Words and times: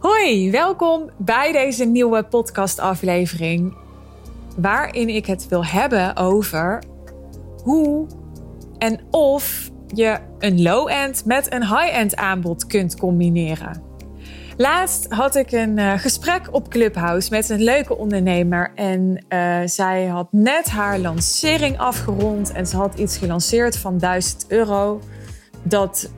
Hoi, 0.00 0.50
welkom 0.50 1.10
bij 1.16 1.52
deze 1.52 1.84
nieuwe 1.84 2.24
podcastaflevering. 2.24 3.76
Waarin 4.56 5.08
ik 5.08 5.26
het 5.26 5.48
wil 5.48 5.64
hebben 5.64 6.16
over 6.16 6.82
hoe 7.62 8.06
en 8.78 9.00
of 9.10 9.70
je 9.86 10.18
een 10.38 10.62
low-end 10.62 11.24
met 11.24 11.52
een 11.52 11.66
high-end 11.66 12.16
aanbod 12.16 12.66
kunt 12.66 12.96
combineren. 12.96 13.82
Laatst 14.56 15.12
had 15.12 15.34
ik 15.34 15.52
een 15.52 15.78
uh, 15.78 15.98
gesprek 15.98 16.48
op 16.50 16.68
Clubhouse 16.68 17.30
met 17.30 17.48
een 17.48 17.62
leuke 17.62 17.96
ondernemer. 17.96 18.72
En 18.74 19.24
uh, 19.28 19.60
zij 19.64 20.06
had 20.06 20.28
net 20.30 20.68
haar 20.68 20.98
lancering 20.98 21.78
afgerond. 21.78 22.52
En 22.52 22.66
ze 22.66 22.76
had 22.76 22.98
iets 22.98 23.16
gelanceerd 23.16 23.76
van 23.76 23.98
1000 23.98 24.44
euro. 24.48 25.00
Dat 25.62 26.10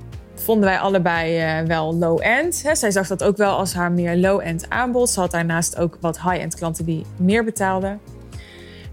vonden 0.42 0.68
wij 0.68 0.78
allebei 0.78 1.60
uh, 1.60 1.66
wel 1.66 1.94
low-end. 1.94 2.54
Zij 2.72 2.90
zag 2.90 3.06
dat 3.06 3.24
ook 3.24 3.36
wel 3.36 3.56
als 3.56 3.74
haar 3.74 3.92
meer 3.92 4.16
low-end 4.16 4.66
aanbod. 4.68 5.10
Ze 5.10 5.20
had 5.20 5.30
daarnaast 5.30 5.78
ook 5.78 5.98
wat 6.00 6.20
high-end 6.20 6.54
klanten 6.54 6.84
die 6.84 7.04
meer 7.16 7.44
betaalden. 7.44 8.00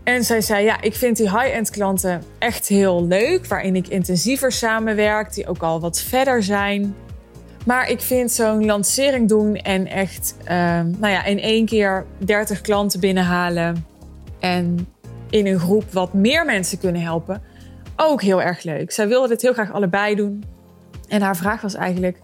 En 0.04 0.24
zij 0.24 0.42
zei: 0.42 0.64
Ja, 0.64 0.82
ik 0.82 0.96
vind 0.96 1.18
die 1.18 1.30
high-end 1.30 1.70
klanten 1.70 2.24
echt 2.40 2.68
heel 2.68 3.06
leuk. 3.06 3.48
Waarin 3.48 3.76
ik 3.76 3.88
intensiever 3.88 4.52
samenwerk, 4.52 5.34
die 5.34 5.48
ook 5.48 5.62
al 5.62 5.80
wat 5.80 6.00
verder 6.00 6.44
zijn. 6.44 6.96
Maar 7.66 7.90
ik 7.90 8.02
vind 8.02 8.32
zo'n 8.32 8.66
lancering 8.66 9.30
doen 9.30 9.56
en 9.56 9.88
echt 9.88 10.36
uh, 10.44 10.50
nou 10.98 11.08
ja, 11.08 11.26
in 11.26 11.40
één 11.40 11.66
keer 11.66 12.06
30 12.18 12.62
klanten 12.62 13.00
binnenhalen. 13.00 13.86
En 14.40 14.88
in 15.30 15.48
een 15.48 15.60
groep 15.60 15.92
wat 15.92 16.14
meer 16.14 16.46
mensen 16.46 16.80
kunnen 16.80 17.02
helpen. 17.02 17.42
Ook 17.96 18.22
heel 18.22 18.42
erg 18.42 18.64
leuk. 18.64 18.92
Zij 18.92 19.08
wilde 19.08 19.28
dit 19.28 19.42
heel 19.42 19.54
graag 19.54 19.72
allebei 19.72 20.16
doen. 20.16 20.44
En 21.08 21.22
haar 21.22 21.38
vraag 21.38 21.62
was 21.62 21.74
eigenlijk: 21.74 22.20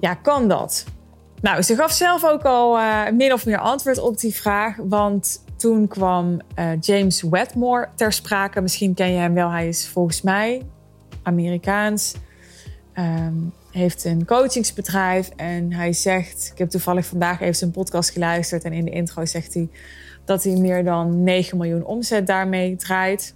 ja, 0.00 0.14
kan 0.14 0.48
dat? 0.48 0.84
Nou, 1.40 1.62
ze 1.62 1.74
gaf 1.74 1.92
zelf 1.92 2.24
ook 2.24 2.42
al 2.42 2.78
uh, 2.78 3.08
min 3.10 3.32
of 3.32 3.46
meer 3.46 3.58
antwoord 3.58 3.98
op 3.98 4.18
die 4.18 4.34
vraag. 4.34 4.76
Want 4.76 5.44
toen 5.56 5.88
kwam 5.88 6.40
uh, 6.58 6.70
James 6.80 7.22
Wedmore 7.22 7.88
ter 7.94 8.12
sprake. 8.12 8.60
Misschien 8.60 8.94
ken 8.94 9.12
je 9.12 9.18
hem 9.18 9.34
wel. 9.34 9.50
Hij 9.50 9.68
is 9.68 9.88
volgens 9.88 10.22
mij 10.22 10.62
Amerikaans. 11.22 12.14
Um, 12.98 13.52
heeft 13.72 14.04
een 14.04 14.24
coachingsbedrijf 14.24 15.30
en 15.36 15.72
hij 15.72 15.92
zegt, 15.92 16.50
ik 16.52 16.58
heb 16.58 16.70
toevallig 16.70 17.06
vandaag 17.06 17.40
even 17.40 17.54
zijn 17.54 17.70
podcast 17.70 18.10
geluisterd 18.10 18.64
en 18.64 18.72
in 18.72 18.84
de 18.84 18.90
intro 18.90 19.24
zegt 19.24 19.54
hij 19.54 19.68
dat 20.24 20.44
hij 20.44 20.56
meer 20.56 20.84
dan 20.84 21.22
9 21.22 21.58
miljoen 21.58 21.84
omzet 21.84 22.26
daarmee 22.26 22.76
draait. 22.76 23.34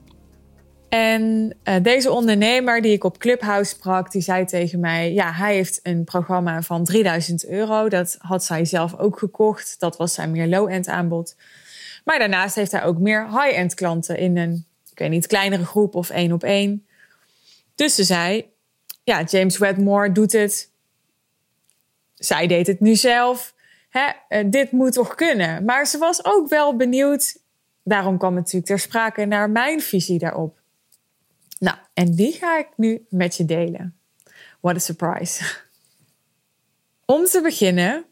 En 0.89 1.57
uh, 1.65 1.75
deze 1.83 2.11
ondernemer 2.11 2.83
die 2.83 2.93
ik 2.93 3.05
op 3.05 3.19
Clubhouse 3.19 3.75
sprak, 3.75 4.11
die 4.13 4.23
zei 4.23 4.45
tegen 4.45 4.81
mij, 4.81 5.13
ja, 5.13 5.33
hij 5.33 5.55
heeft 5.55 5.81
een 5.83 6.05
programma 6.05 6.63
van 6.63 6.85
3000 6.85 7.47
euro. 7.47 7.89
Dat 7.89 8.17
had 8.19 8.45
zij 8.45 8.65
zelf 8.65 8.99
ook 8.99 9.19
gekocht. 9.19 9.81
Dat 9.81 9.97
was 9.97 10.15
zijn 10.15 10.31
meer 10.31 10.47
low-end 10.47 10.89
aanbod. 10.89 11.37
Maar 12.05 12.19
daarnaast 12.19 12.55
heeft 12.55 12.73
hij 12.73 12.85
ook 12.85 12.99
meer 12.99 13.29
high-end 13.31 13.75
klanten 13.75 14.19
in 14.19 14.37
een, 14.37 14.67
ik 14.91 14.99
weet 14.99 15.11
niet, 15.11 15.27
kleinere 15.27 15.65
groep 15.65 15.95
of 15.95 16.11
één 16.11 16.33
op 16.33 16.43
één. 16.43 16.87
Dus 17.75 17.95
ze 17.95 18.05
zei, 18.05 18.51
ja, 19.05 19.23
James 19.23 19.59
Wedmore 19.59 20.13
doet 20.13 20.33
het. 20.33 20.71
Zij 22.15 22.47
deed 22.47 22.67
het 22.67 22.81
nu 22.81 22.95
zelf. 22.95 23.55
Hè, 23.89 24.07
uh, 24.29 24.51
dit 24.51 24.73
moet 24.73 24.93
toch 24.93 25.15
kunnen? 25.15 25.65
Maar 25.65 25.87
ze 25.87 25.99
was 25.99 26.25
ook 26.25 26.49
wel 26.49 26.77
benieuwd. 26.77 27.39
Daarom 27.83 28.19
kwam 28.19 28.35
het 28.35 28.45
natuurlijk 28.45 28.67
ter 28.67 28.79
sprake 28.79 29.25
naar 29.25 29.51
mijn 29.51 29.81
visie 29.81 30.19
daarop. 30.19 30.59
En 31.97 32.15
die 32.15 32.33
ga 32.33 32.59
ik 32.59 32.69
nu 32.77 33.07
met 33.09 33.37
je 33.37 33.45
delen. 33.45 33.97
What 34.61 34.77
a 34.77 34.79
surprise. 34.79 35.45
Om 37.05 37.25
te 37.25 37.41
beginnen, 37.41 38.05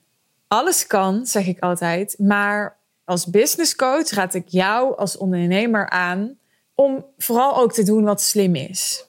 alles 0.48 0.86
kan, 0.86 1.26
zeg 1.26 1.46
ik 1.46 1.58
altijd. 1.58 2.18
Maar 2.18 2.78
als 3.04 3.26
business 3.26 3.74
coach 3.74 4.10
raad 4.10 4.34
ik 4.34 4.48
jou 4.48 4.96
als 4.96 5.16
ondernemer 5.16 5.90
aan 5.90 6.38
om 6.74 7.04
vooral 7.18 7.56
ook 7.56 7.72
te 7.72 7.82
doen 7.82 8.04
wat 8.04 8.20
slim 8.20 8.54
is. 8.54 9.06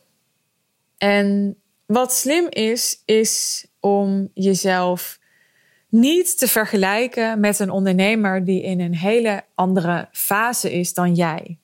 En 0.97 1.57
wat 1.85 2.13
slim 2.13 2.47
is, 2.49 3.01
is 3.05 3.65
om 3.79 4.29
jezelf 4.33 5.19
niet 5.89 6.37
te 6.37 6.47
vergelijken 6.47 7.39
met 7.39 7.59
een 7.59 7.69
ondernemer 7.69 8.45
die 8.45 8.61
in 8.61 8.79
een 8.79 8.95
hele 8.95 9.43
andere 9.53 10.07
fase 10.11 10.71
is 10.73 10.93
dan 10.93 11.13
jij. 11.13 11.59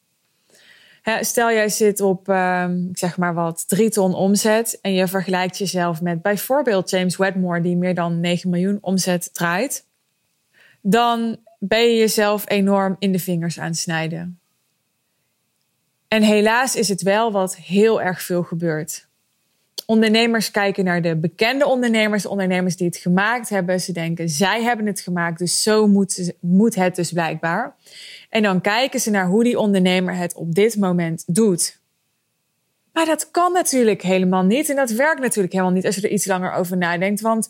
Stel 1.22 1.52
jij 1.52 1.70
zit 1.70 2.02
op, 2.02 2.30
ehm, 2.30 2.88
ik 2.90 2.98
zeg 2.98 3.18
maar 3.18 3.34
wat, 3.34 3.68
drie 3.68 3.90
ton 3.90 4.14
omzet 4.14 4.80
en 4.82 4.94
je 4.94 5.08
vergelijkt 5.08 5.58
jezelf 5.58 6.02
met 6.02 6.22
bijvoorbeeld 6.22 6.90
James 6.90 7.18
Wedmore 7.18 7.62
die 7.62 7.76
meer 7.76 7.96
dan 7.96 8.20
9 8.20 8.50
miljoen 8.50 8.78
omzet 8.82 9.34
draait, 9.34 9.86
dan 10.82 11.38
ben 11.60 11.82
je 11.82 11.98
jezelf 11.98 12.50
enorm 12.50 12.96
in 13.00 13.12
de 13.12 13.20
vingers 13.20 13.60
aan 13.60 13.66
het 13.66 13.78
snijden. 13.78 14.40
En 16.08 16.22
helaas 16.22 16.76
is 16.76 16.90
het 16.90 17.02
wel 17.02 17.32
wat 17.32 17.56
heel 17.56 18.02
erg 18.02 18.22
veel 18.22 18.44
gebeurt 18.44 19.10
ondernemers 19.92 20.52
kijken 20.52 20.84
naar 20.84 21.02
de 21.02 21.16
bekende 21.16 21.66
ondernemers, 21.66 22.26
ondernemers 22.26 22.76
die 22.76 22.88
het 22.88 22.98
gemaakt 22.98 23.50
hebben. 23.50 23.82
Ze 23.82 23.92
denken, 23.92 24.30
zij 24.30 24.64
hebben 24.64 24.86
het 24.86 25.02
gemaakt, 25.02 25.40
dus 25.40 25.64
zo 25.64 25.88
moet, 25.88 26.34
moet 26.40 26.76
het 26.76 26.96
dus 26.96 27.12
blijkbaar. 27.12 27.76
En 28.30 28.44
dan 28.44 28.62
kijken 28.62 29.00
ze 29.00 29.10
naar 29.10 29.28
hoe 29.28 29.44
die 29.44 29.60
ondernemer 29.60 30.16
het 30.16 30.34
op 30.34 30.56
dit 30.56 30.78
moment 30.78 31.24
doet. 31.28 31.80
Maar 32.94 33.06
dat 33.06 33.32
kan 33.32 33.54
natuurlijk 33.54 34.02
helemaal 34.02 34.44
niet. 34.44 34.70
En 34.70 34.76
dat 34.76 34.92
werkt 34.92 35.22
natuurlijk 35.22 35.54
helemaal 35.54 35.74
niet 35.74 35.86
als 35.86 35.96
je 35.96 36.02
er 36.02 36.10
iets 36.10 36.26
langer 36.26 36.54
over 36.54 36.78
nadenkt. 36.78 37.22
Want 37.22 37.50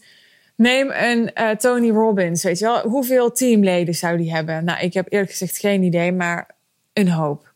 neem 0.56 0.92
een 0.92 1.32
uh, 1.36 1.50
Tony 1.50 1.90
Robbins, 1.90 2.44
weet 2.44 2.60
je 2.60 2.66
wel. 2.66 2.82
Hoeveel 2.82 3.32
teamleden 3.32 3.96
zou 3.96 4.18
die 4.18 4.34
hebben? 4.34 4.64
Nou, 4.64 4.80
ik 4.80 4.94
heb 4.94 5.12
eerlijk 5.12 5.32
gezegd 5.32 5.58
geen 5.58 5.84
idee, 5.84 6.12
maar 6.12 6.50
een 6.94 7.10
hoop. 7.10 7.54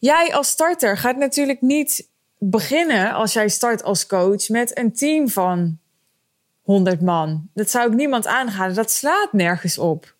Jij 0.00 0.34
als 0.34 0.48
starter 0.48 0.96
gaat 0.96 1.16
natuurlijk 1.16 1.60
niet 1.60 2.12
beginnen 2.50 3.12
als 3.12 3.32
jij 3.32 3.48
start 3.48 3.82
als 3.82 4.06
coach 4.06 4.48
met 4.48 4.78
een 4.78 4.92
team 4.92 5.28
van 5.28 5.78
100 6.62 7.00
man. 7.00 7.48
Dat 7.54 7.70
zou 7.70 7.90
ik 7.90 7.96
niemand 7.96 8.26
aangaan. 8.26 8.74
Dat 8.74 8.90
slaat 8.90 9.32
nergens 9.32 9.78
op. 9.78 10.14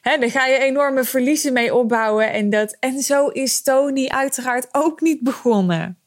He, 0.00 0.18
dan 0.18 0.30
ga 0.30 0.46
je 0.46 0.58
enorme 0.58 1.04
verliezen 1.04 1.52
mee 1.52 1.74
opbouwen. 1.74 2.32
En, 2.32 2.50
dat, 2.50 2.76
en 2.80 3.00
zo 3.00 3.26
is 3.26 3.62
Tony 3.62 4.06
uiteraard 4.06 4.68
ook 4.72 5.00
niet 5.00 5.20
begonnen. 5.20 5.98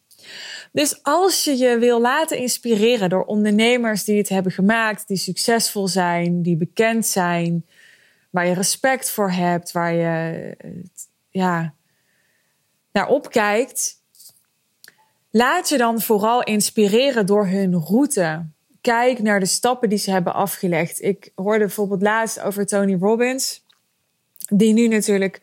Dus 0.71 1.03
als 1.03 1.43
je 1.43 1.57
je 1.57 1.77
wil 1.77 2.01
laten 2.01 2.37
inspireren 2.37 3.09
door 3.09 3.23
ondernemers 3.23 4.03
die 4.03 4.17
het 4.17 4.29
hebben 4.29 4.51
gemaakt, 4.51 5.07
die 5.07 5.17
succesvol 5.17 5.87
zijn, 5.87 6.41
die 6.41 6.57
bekend 6.57 7.05
zijn, 7.05 7.65
waar 8.29 8.47
je 8.47 8.53
respect 8.53 9.09
voor 9.09 9.31
hebt, 9.31 9.71
waar 9.71 9.93
je 9.93 10.55
ja, 11.29 11.73
naar 12.91 13.07
opkijkt, 13.07 14.03
Laat 15.37 15.69
je 15.69 15.77
dan 15.77 16.01
vooral 16.01 16.43
inspireren 16.43 17.25
door 17.25 17.47
hun 17.47 17.73
route. 17.73 18.45
Kijk 18.81 19.21
naar 19.21 19.39
de 19.39 19.45
stappen 19.45 19.89
die 19.89 19.97
ze 19.97 20.11
hebben 20.11 20.33
afgelegd. 20.33 21.01
Ik 21.01 21.31
hoorde 21.35 21.65
bijvoorbeeld 21.65 22.01
laatst 22.01 22.39
over 22.39 22.65
Tony 22.65 22.97
Robbins, 22.99 23.63
die 24.47 24.73
nu 24.73 24.87
natuurlijk 24.87 25.41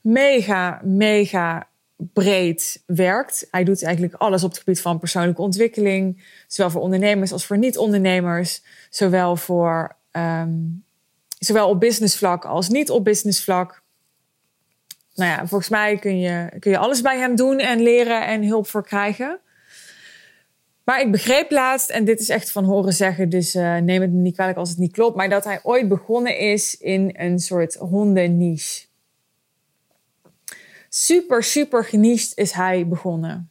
mega, 0.00 0.80
mega 0.84 1.68
breed 1.96 2.82
werkt. 2.86 3.46
Hij 3.50 3.64
doet 3.64 3.82
eigenlijk 3.82 4.14
alles 4.14 4.44
op 4.44 4.50
het 4.50 4.58
gebied 4.58 4.80
van 4.80 4.98
persoonlijke 4.98 5.42
ontwikkeling, 5.42 6.24
zowel 6.46 6.70
voor 6.70 6.82
ondernemers 6.82 7.32
als 7.32 7.46
voor 7.46 7.58
niet-ondernemers, 7.58 8.62
zowel 8.90 9.36
voor 9.36 9.96
um, 10.12 10.84
zowel 11.38 11.68
op 11.68 11.80
business 11.80 12.16
vlak 12.16 12.44
als 12.44 12.68
niet 12.68 12.90
op 12.90 13.04
business 13.04 13.44
vlak 13.44 13.81
nou 15.14 15.30
ja, 15.30 15.46
volgens 15.46 15.70
mij 15.70 15.96
kun 15.96 16.20
je, 16.20 16.48
kun 16.58 16.70
je 16.70 16.78
alles 16.78 17.00
bij 17.00 17.18
hem 17.18 17.36
doen 17.36 17.58
en 17.58 17.82
leren 17.82 18.26
en 18.26 18.46
hulp 18.46 18.66
voor 18.66 18.84
krijgen. 18.84 19.40
Maar 20.84 21.00
ik 21.00 21.10
begreep 21.10 21.50
laatst, 21.50 21.90
en 21.90 22.04
dit 22.04 22.20
is 22.20 22.28
echt 22.28 22.50
van 22.50 22.64
horen 22.64 22.92
zeggen, 22.92 23.28
dus 23.28 23.54
uh, 23.54 23.76
neem 23.76 24.00
het 24.00 24.12
me 24.12 24.18
niet 24.18 24.34
kwalijk 24.34 24.58
als 24.58 24.68
het 24.68 24.78
niet 24.78 24.92
klopt, 24.92 25.16
maar 25.16 25.28
dat 25.28 25.44
hij 25.44 25.60
ooit 25.62 25.88
begonnen 25.88 26.38
is 26.38 26.76
in 26.76 27.14
een 27.16 27.38
soort 27.38 27.74
hondenniche. 27.74 28.86
Super, 30.88 31.42
super 31.42 31.84
geniest 31.84 32.38
is 32.38 32.52
hij 32.52 32.88
begonnen. 32.88 33.50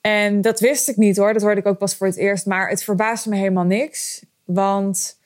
En 0.00 0.40
dat 0.40 0.60
wist 0.60 0.88
ik 0.88 0.96
niet 0.96 1.16
hoor, 1.16 1.32
dat 1.32 1.42
hoorde 1.42 1.60
ik 1.60 1.66
ook 1.66 1.78
pas 1.78 1.94
voor 1.94 2.06
het 2.06 2.16
eerst, 2.16 2.46
maar 2.46 2.68
het 2.68 2.84
verbaasde 2.84 3.30
me 3.30 3.36
helemaal 3.36 3.64
niks, 3.64 4.24
want 4.44 5.18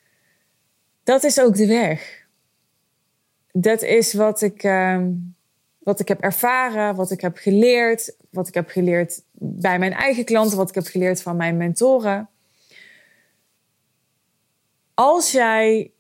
dat 1.04 1.24
is 1.24 1.40
ook 1.40 1.56
de 1.56 1.66
weg 1.66 2.19
dat 3.52 3.82
is 3.82 4.12
wat 4.12 4.42
ik, 4.42 4.62
uh, 4.62 5.02
wat 5.78 6.00
ik 6.00 6.08
heb 6.08 6.20
ervaren, 6.20 6.94
wat 6.94 7.10
ik 7.10 7.20
heb 7.20 7.36
geleerd, 7.36 8.16
wat 8.30 8.48
ik 8.48 8.54
heb 8.54 8.68
geleerd 8.68 9.22
bij 9.32 9.78
mijn 9.78 9.92
eigen 9.92 10.24
klanten, 10.24 10.56
wat 10.56 10.68
ik 10.68 10.74
heb 10.74 10.86
geleerd 10.86 11.22
van 11.22 11.36
mijn 11.36 11.56
mentoren. 11.56 12.28
Als 14.94 15.32
jij 15.32 15.90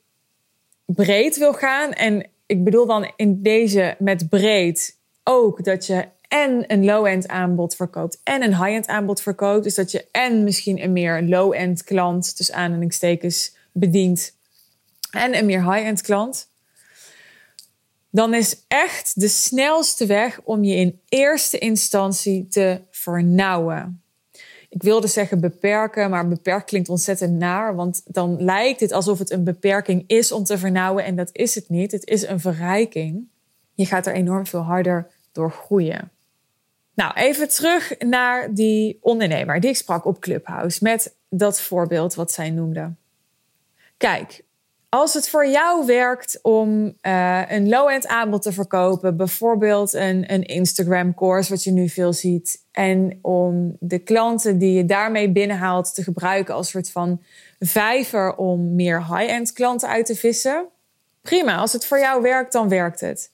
breed 0.84 1.36
wil 1.36 1.52
gaan, 1.52 1.92
en 1.92 2.26
ik 2.46 2.64
bedoel 2.64 2.86
dan 2.86 3.12
in 3.16 3.42
deze 3.42 3.96
met 3.98 4.28
breed 4.28 4.98
ook 5.24 5.64
dat 5.64 5.86
je 5.86 6.08
en 6.28 6.64
een 6.66 6.84
low-end 6.84 7.28
aanbod 7.28 7.76
verkoopt 7.76 8.20
en 8.24 8.42
een 8.42 8.56
high-end 8.56 8.86
aanbod 8.86 9.22
verkoopt. 9.22 9.64
Dus 9.64 9.74
dat 9.74 9.90
je 9.90 10.06
en 10.12 10.44
misschien 10.44 10.82
een 10.82 10.92
meer 10.92 11.22
low-end 11.22 11.84
klant, 11.84 12.36
dus 12.36 12.52
aanhalingstekens, 12.52 13.56
bedient 13.72 14.36
en 15.10 15.36
een 15.36 15.46
meer 15.46 15.72
high-end 15.72 16.00
klant. 16.00 16.49
Dan 18.10 18.34
is 18.34 18.64
echt 18.68 19.20
de 19.20 19.28
snelste 19.28 20.06
weg 20.06 20.40
om 20.44 20.64
je 20.64 20.74
in 20.74 21.00
eerste 21.08 21.58
instantie 21.58 22.48
te 22.48 22.80
vernauwen. 22.90 24.02
Ik 24.68 24.82
wilde 24.82 25.06
zeggen 25.06 25.40
beperken, 25.40 26.10
maar 26.10 26.28
beperkt 26.28 26.64
klinkt 26.64 26.88
ontzettend 26.88 27.32
naar. 27.32 27.74
Want 27.74 28.02
dan 28.04 28.42
lijkt 28.42 28.80
het 28.80 28.92
alsof 28.92 29.18
het 29.18 29.30
een 29.30 29.44
beperking 29.44 30.04
is 30.06 30.32
om 30.32 30.44
te 30.44 30.58
vernauwen. 30.58 31.04
En 31.04 31.16
dat 31.16 31.30
is 31.32 31.54
het 31.54 31.68
niet. 31.68 31.92
Het 31.92 32.06
is 32.06 32.26
een 32.26 32.40
verrijking. 32.40 33.28
Je 33.74 33.86
gaat 33.86 34.06
er 34.06 34.14
enorm 34.14 34.46
veel 34.46 34.60
harder 34.60 35.10
door 35.32 35.50
groeien. 35.52 36.10
Nou, 36.94 37.14
even 37.14 37.48
terug 37.48 37.98
naar 37.98 38.54
die 38.54 38.98
ondernemer 39.00 39.60
die 39.60 39.70
ik 39.70 39.76
sprak 39.76 40.04
op 40.04 40.20
Clubhouse 40.20 40.78
met 40.82 41.14
dat 41.28 41.60
voorbeeld 41.60 42.14
wat 42.14 42.32
zij 42.32 42.50
noemde. 42.50 42.92
Kijk, 43.96 44.44
als 44.90 45.14
het 45.14 45.28
voor 45.28 45.46
jou 45.46 45.86
werkt 45.86 46.38
om 46.42 46.94
uh, 47.02 47.42
een 47.50 47.68
low-end 47.68 48.06
aanbod 48.06 48.42
te 48.42 48.52
verkopen, 48.52 49.16
bijvoorbeeld 49.16 49.92
een, 49.92 50.32
een 50.32 50.42
Instagram-course, 50.42 51.50
wat 51.50 51.64
je 51.64 51.70
nu 51.70 51.88
veel 51.88 52.12
ziet, 52.12 52.64
en 52.72 53.18
om 53.22 53.76
de 53.80 53.98
klanten 53.98 54.58
die 54.58 54.72
je 54.72 54.84
daarmee 54.84 55.30
binnenhaalt 55.30 55.94
te 55.94 56.02
gebruiken 56.02 56.54
als 56.54 56.70
soort 56.70 56.90
van 56.90 57.22
vijver 57.58 58.36
om 58.36 58.74
meer 58.74 59.16
high-end 59.16 59.52
klanten 59.52 59.88
uit 59.88 60.06
te 60.06 60.14
vissen, 60.14 60.66
prima. 61.22 61.56
Als 61.56 61.72
het 61.72 61.86
voor 61.86 61.98
jou 61.98 62.22
werkt, 62.22 62.52
dan 62.52 62.68
werkt 62.68 63.00
het. 63.00 63.30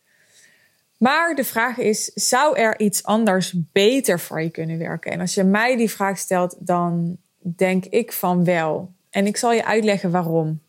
Maar 0.99 1.35
de 1.35 1.44
vraag 1.44 1.79
is: 1.79 2.05
zou 2.14 2.58
er 2.58 2.81
iets 2.81 3.05
anders 3.05 3.55
beter 3.73 4.20
voor 4.20 4.43
je 4.43 4.50
kunnen 4.50 4.79
werken? 4.79 5.12
En 5.12 5.20
als 5.20 5.35
je 5.35 5.44
mij 5.44 5.76
die 5.76 5.91
vraag 5.91 6.19
stelt, 6.19 6.56
dan 6.58 7.17
denk 7.38 7.85
ik 7.85 8.12
van 8.12 8.44
wel. 8.44 8.93
En 9.11 9.26
ik 9.26 9.37
zal 9.37 9.53
je 9.53 9.64
uitleggen 9.64 10.11
waarom. 10.11 10.64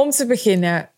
Om 0.00 0.10
te 0.10 0.26
beginnen, 0.26 0.90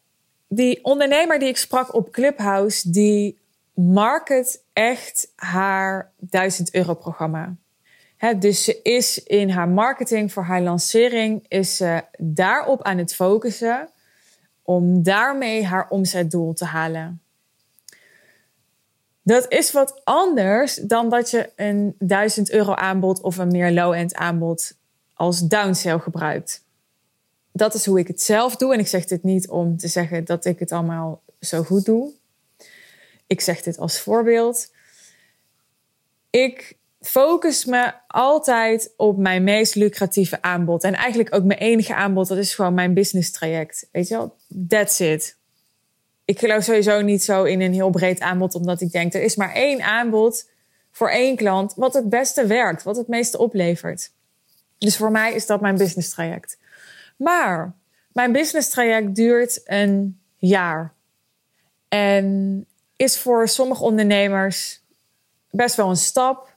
die 0.49 0.85
ondernemer 0.85 1.39
die 1.39 1.49
ik 1.49 1.57
sprak 1.57 1.95
op 1.95 2.11
Clubhouse, 2.11 2.91
die 2.91 3.39
market 3.75 4.65
echt 4.73 5.33
haar 5.37 6.13
1000 6.17 6.75
euro 6.75 6.95
programma. 6.95 7.57
dus 8.39 8.65
ze 8.65 8.83
is 8.83 9.23
in 9.23 9.51
haar 9.51 9.69
marketing 9.69 10.33
voor 10.33 10.43
haar 10.43 10.61
lancering 10.61 11.45
is 11.49 11.77
ze 11.77 12.05
daarop 12.19 12.83
aan 12.83 12.99
het 12.99 13.15
focussen 13.15 13.89
om 14.63 15.03
daarmee 15.03 15.65
haar 15.65 15.89
omzetdoel 15.89 16.53
te 16.53 16.65
halen. 16.65 17.23
Dat 19.23 19.47
is 19.49 19.73
wat 19.73 20.01
anders 20.05 20.75
dan 20.75 21.09
dat 21.09 21.31
je 21.31 21.51
een 21.57 21.95
1000 21.99 22.51
euro 22.51 22.75
aanbod 22.75 23.21
of 23.21 23.37
een 23.37 23.51
meer 23.51 23.73
low-end 23.73 24.15
aanbod 24.15 24.77
als 25.15 25.41
downsell 25.41 25.99
gebruikt. 25.99 26.65
Dat 27.53 27.75
is 27.75 27.87
hoe 27.87 27.99
ik 27.99 28.09
het 28.09 28.23
zelf 28.23 28.57
doe. 28.57 28.73
En 28.73 28.79
ik 28.79 28.87
zeg 28.87 29.05
dit 29.05 29.23
niet 29.23 29.49
om 29.49 29.77
te 29.77 29.89
zeggen 29.89 30.25
dat 30.25 30.45
ik 30.45 30.59
het 30.59 30.73
allemaal 30.73 31.23
zo 31.41 31.63
goed 31.63 31.85
doe. 31.85 32.11
Ik 33.27 33.41
zeg 33.41 33.63
dit 33.63 33.79
als 33.79 34.01
voorbeeld. 34.01 34.71
Ik 36.31 36.77
focus 37.01 37.65
me 37.65 37.93
altijd 38.07 38.93
op 38.97 39.19
mijn 39.19 39.45
meest 39.45 39.75
lucratieve 39.75 40.43
aanbod. 40.43 40.85
En 40.85 40.95
eigenlijk 40.95 41.35
ook 41.35 41.45
mijn 41.45 41.59
enige 41.59 41.95
aanbod, 41.95 42.29
dat 42.29 42.39
is 42.39 42.55
gewoon 42.55 42.75
mijn 42.75 42.95
business 42.95 43.31
traject. 43.31 43.89
Weet 43.93 44.09
je 44.09 44.15
wel, 44.15 44.37
that's 44.69 45.01
it 45.01 45.37
ik 46.25 46.39
geloof 46.39 46.65
sowieso 46.65 47.01
niet 47.01 47.23
zo 47.23 47.45
in 47.45 47.61
een 47.61 47.73
heel 47.73 47.91
breed 47.91 48.21
aanbod, 48.21 48.55
omdat 48.55 48.81
ik 48.81 48.93
denk 48.93 49.15
er 49.15 49.23
is 49.23 49.37
maar 49.37 49.55
één 49.55 49.83
aanbod 49.83 50.51
voor 50.91 51.11
één 51.11 51.37
klant 51.37 51.75
wat 51.77 51.95
het 51.95 52.09
beste 52.09 52.47
werkt, 52.47 52.83
wat 52.83 52.97
het 52.97 53.09
meeste 53.09 53.39
oplevert. 53.39 54.11
Dus 54.79 54.97
voor 54.97 55.11
mij 55.11 55.33
is 55.33 55.47
dat 55.47 55.61
mijn 55.61 55.77
business 55.77 56.11
traject. 56.11 56.59
Maar 57.23 57.75
mijn 58.13 58.33
business 58.33 58.69
traject 58.69 59.15
duurt 59.15 59.61
een 59.65 60.21
jaar. 60.37 60.95
En 61.89 62.67
is 62.97 63.19
voor 63.19 63.49
sommige 63.49 63.85
ondernemers 63.85 64.83
best 65.51 65.77
wel 65.77 65.89
een 65.89 65.97
stap. 65.97 66.57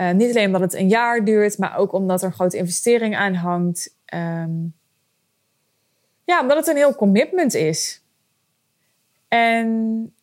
Uh, 0.00 0.10
niet 0.10 0.30
alleen 0.30 0.46
omdat 0.46 0.60
het 0.60 0.74
een 0.74 0.88
jaar 0.88 1.24
duurt, 1.24 1.58
maar 1.58 1.76
ook 1.76 1.92
omdat 1.92 2.20
er 2.20 2.26
een 2.26 2.34
grote 2.34 2.56
investering 2.56 3.16
aan 3.16 3.34
hangt. 3.34 3.96
Um, 4.14 4.74
ja, 6.24 6.40
omdat 6.40 6.56
het 6.56 6.66
een 6.66 6.76
heel 6.76 6.94
commitment 6.94 7.54
is. 7.54 8.02
En 9.28 10.14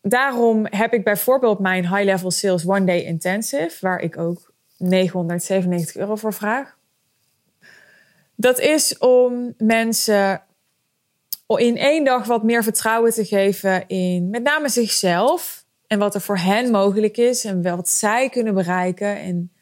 daarom 0.00 0.66
heb 0.70 0.92
ik 0.92 1.04
bijvoorbeeld 1.04 1.58
mijn 1.58 1.88
High 1.88 2.04
Level 2.04 2.30
Sales 2.30 2.66
One 2.66 2.84
Day 2.84 3.00
Intensive, 3.00 3.76
waar 3.80 4.00
ik 4.00 4.18
ook 4.18 4.52
997 4.76 5.96
euro 5.96 6.16
voor 6.16 6.32
vraag. 6.32 6.80
Dat 8.36 8.60
is 8.60 8.98
om 8.98 9.54
mensen 9.56 10.42
in 11.46 11.76
één 11.76 12.04
dag 12.04 12.26
wat 12.26 12.42
meer 12.42 12.62
vertrouwen 12.62 13.12
te 13.12 13.24
geven 13.24 13.88
in 13.88 14.30
met 14.30 14.42
name 14.42 14.68
zichzelf 14.68 15.64
en 15.86 15.98
wat 15.98 16.14
er 16.14 16.20
voor 16.20 16.38
hen 16.38 16.70
mogelijk 16.70 17.16
is 17.16 17.44
en 17.44 17.62
wat 17.62 17.88
zij 17.88 18.28
kunnen 18.28 18.54
bereiken 18.54 19.16
en 19.16 19.52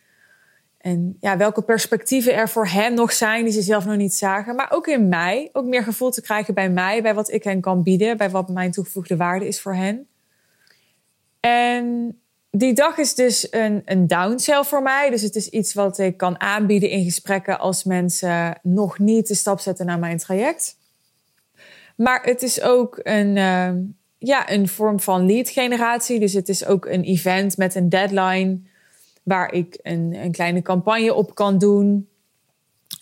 en 0.80 1.16
ja, 1.20 1.36
welke 1.36 1.62
perspectieven 1.62 2.34
er 2.34 2.48
voor 2.48 2.66
hen 2.66 2.94
nog 2.94 3.12
zijn 3.12 3.44
die 3.44 3.52
ze 3.52 3.62
zelf 3.62 3.84
nog 3.84 3.96
niet 3.96 4.14
zagen. 4.14 4.54
Maar 4.54 4.70
ook 4.70 4.86
in 4.86 5.08
mij. 5.08 5.48
Ook 5.52 5.64
meer 5.64 5.82
gevoel 5.82 6.10
te 6.10 6.22
krijgen 6.22 6.54
bij 6.54 6.70
mij. 6.70 7.02
Bij 7.02 7.14
wat 7.14 7.30
ik 7.30 7.44
hen 7.44 7.60
kan 7.60 7.82
bieden. 7.82 8.16
Bij 8.16 8.30
wat 8.30 8.48
mijn 8.48 8.70
toegevoegde 8.70 9.16
waarde 9.16 9.46
is 9.46 9.60
voor 9.60 9.74
hen. 9.74 10.08
En 11.40 12.18
die 12.50 12.72
dag 12.72 12.98
is 12.98 13.14
dus 13.14 13.46
een, 13.50 13.82
een 13.84 14.06
downsell 14.06 14.64
voor 14.64 14.82
mij. 14.82 15.10
Dus 15.10 15.22
het 15.22 15.36
is 15.36 15.48
iets 15.48 15.74
wat 15.74 15.98
ik 15.98 16.16
kan 16.16 16.40
aanbieden 16.40 16.90
in 16.90 17.04
gesprekken 17.04 17.58
als 17.58 17.84
mensen 17.84 18.58
nog 18.62 18.98
niet 18.98 19.28
de 19.28 19.34
stap 19.34 19.60
zetten 19.60 19.86
naar 19.86 19.98
mijn 19.98 20.18
traject. 20.18 20.76
Maar 21.96 22.22
het 22.22 22.42
is 22.42 22.62
ook 22.62 23.00
een, 23.02 23.36
uh, 23.36 23.70
ja, 24.18 24.50
een 24.50 24.68
vorm 24.68 25.00
van 25.00 25.26
lead 25.26 25.48
generatie. 25.48 26.20
Dus 26.20 26.32
het 26.32 26.48
is 26.48 26.66
ook 26.66 26.86
een 26.86 27.02
event 27.02 27.56
met 27.56 27.74
een 27.74 27.88
deadline 27.88 28.58
waar 29.22 29.52
ik 29.52 29.78
een, 29.82 30.14
een 30.14 30.32
kleine 30.32 30.62
campagne 30.62 31.14
op 31.14 31.34
kan 31.34 31.58
doen. 31.58 32.08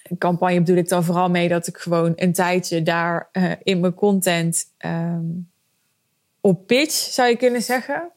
Een 0.02 0.18
campagne 0.18 0.58
bedoel 0.58 0.76
ik 0.76 0.88
dan 0.88 1.04
vooral 1.04 1.30
mee 1.30 1.48
dat 1.48 1.66
ik 1.66 1.76
gewoon 1.76 2.12
een 2.16 2.32
tijdje 2.32 2.82
daar 2.82 3.28
uh, 3.32 3.52
in 3.62 3.80
mijn 3.80 3.94
content 3.94 4.64
um, 4.78 5.50
op 6.40 6.66
pitch, 6.66 6.94
zou 6.94 7.28
je 7.28 7.36
kunnen 7.36 7.62
zeggen. 7.62 8.10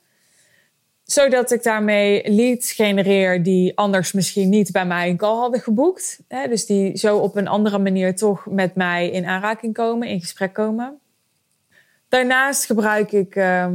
Zodat 1.11 1.51
ik 1.51 1.63
daarmee 1.63 2.31
leads 2.31 2.71
genereer 2.71 3.43
die 3.43 3.77
anders 3.77 4.11
misschien 4.11 4.49
niet 4.49 4.71
bij 4.71 4.85
mij 4.85 5.09
een 5.09 5.17
call 5.17 5.35
hadden 5.35 5.59
geboekt. 5.59 6.19
Hè, 6.27 6.47
dus 6.47 6.65
die 6.65 6.97
zo 6.97 7.17
op 7.17 7.35
een 7.35 7.47
andere 7.47 7.77
manier 7.77 8.15
toch 8.15 8.45
met 8.45 8.75
mij 8.75 9.09
in 9.09 9.25
aanraking 9.25 9.73
komen, 9.73 10.07
in 10.07 10.19
gesprek 10.19 10.53
komen. 10.53 10.99
Daarnaast 12.09 12.65
gebruik 12.65 13.11
ik 13.11 13.35
uh, 13.35 13.67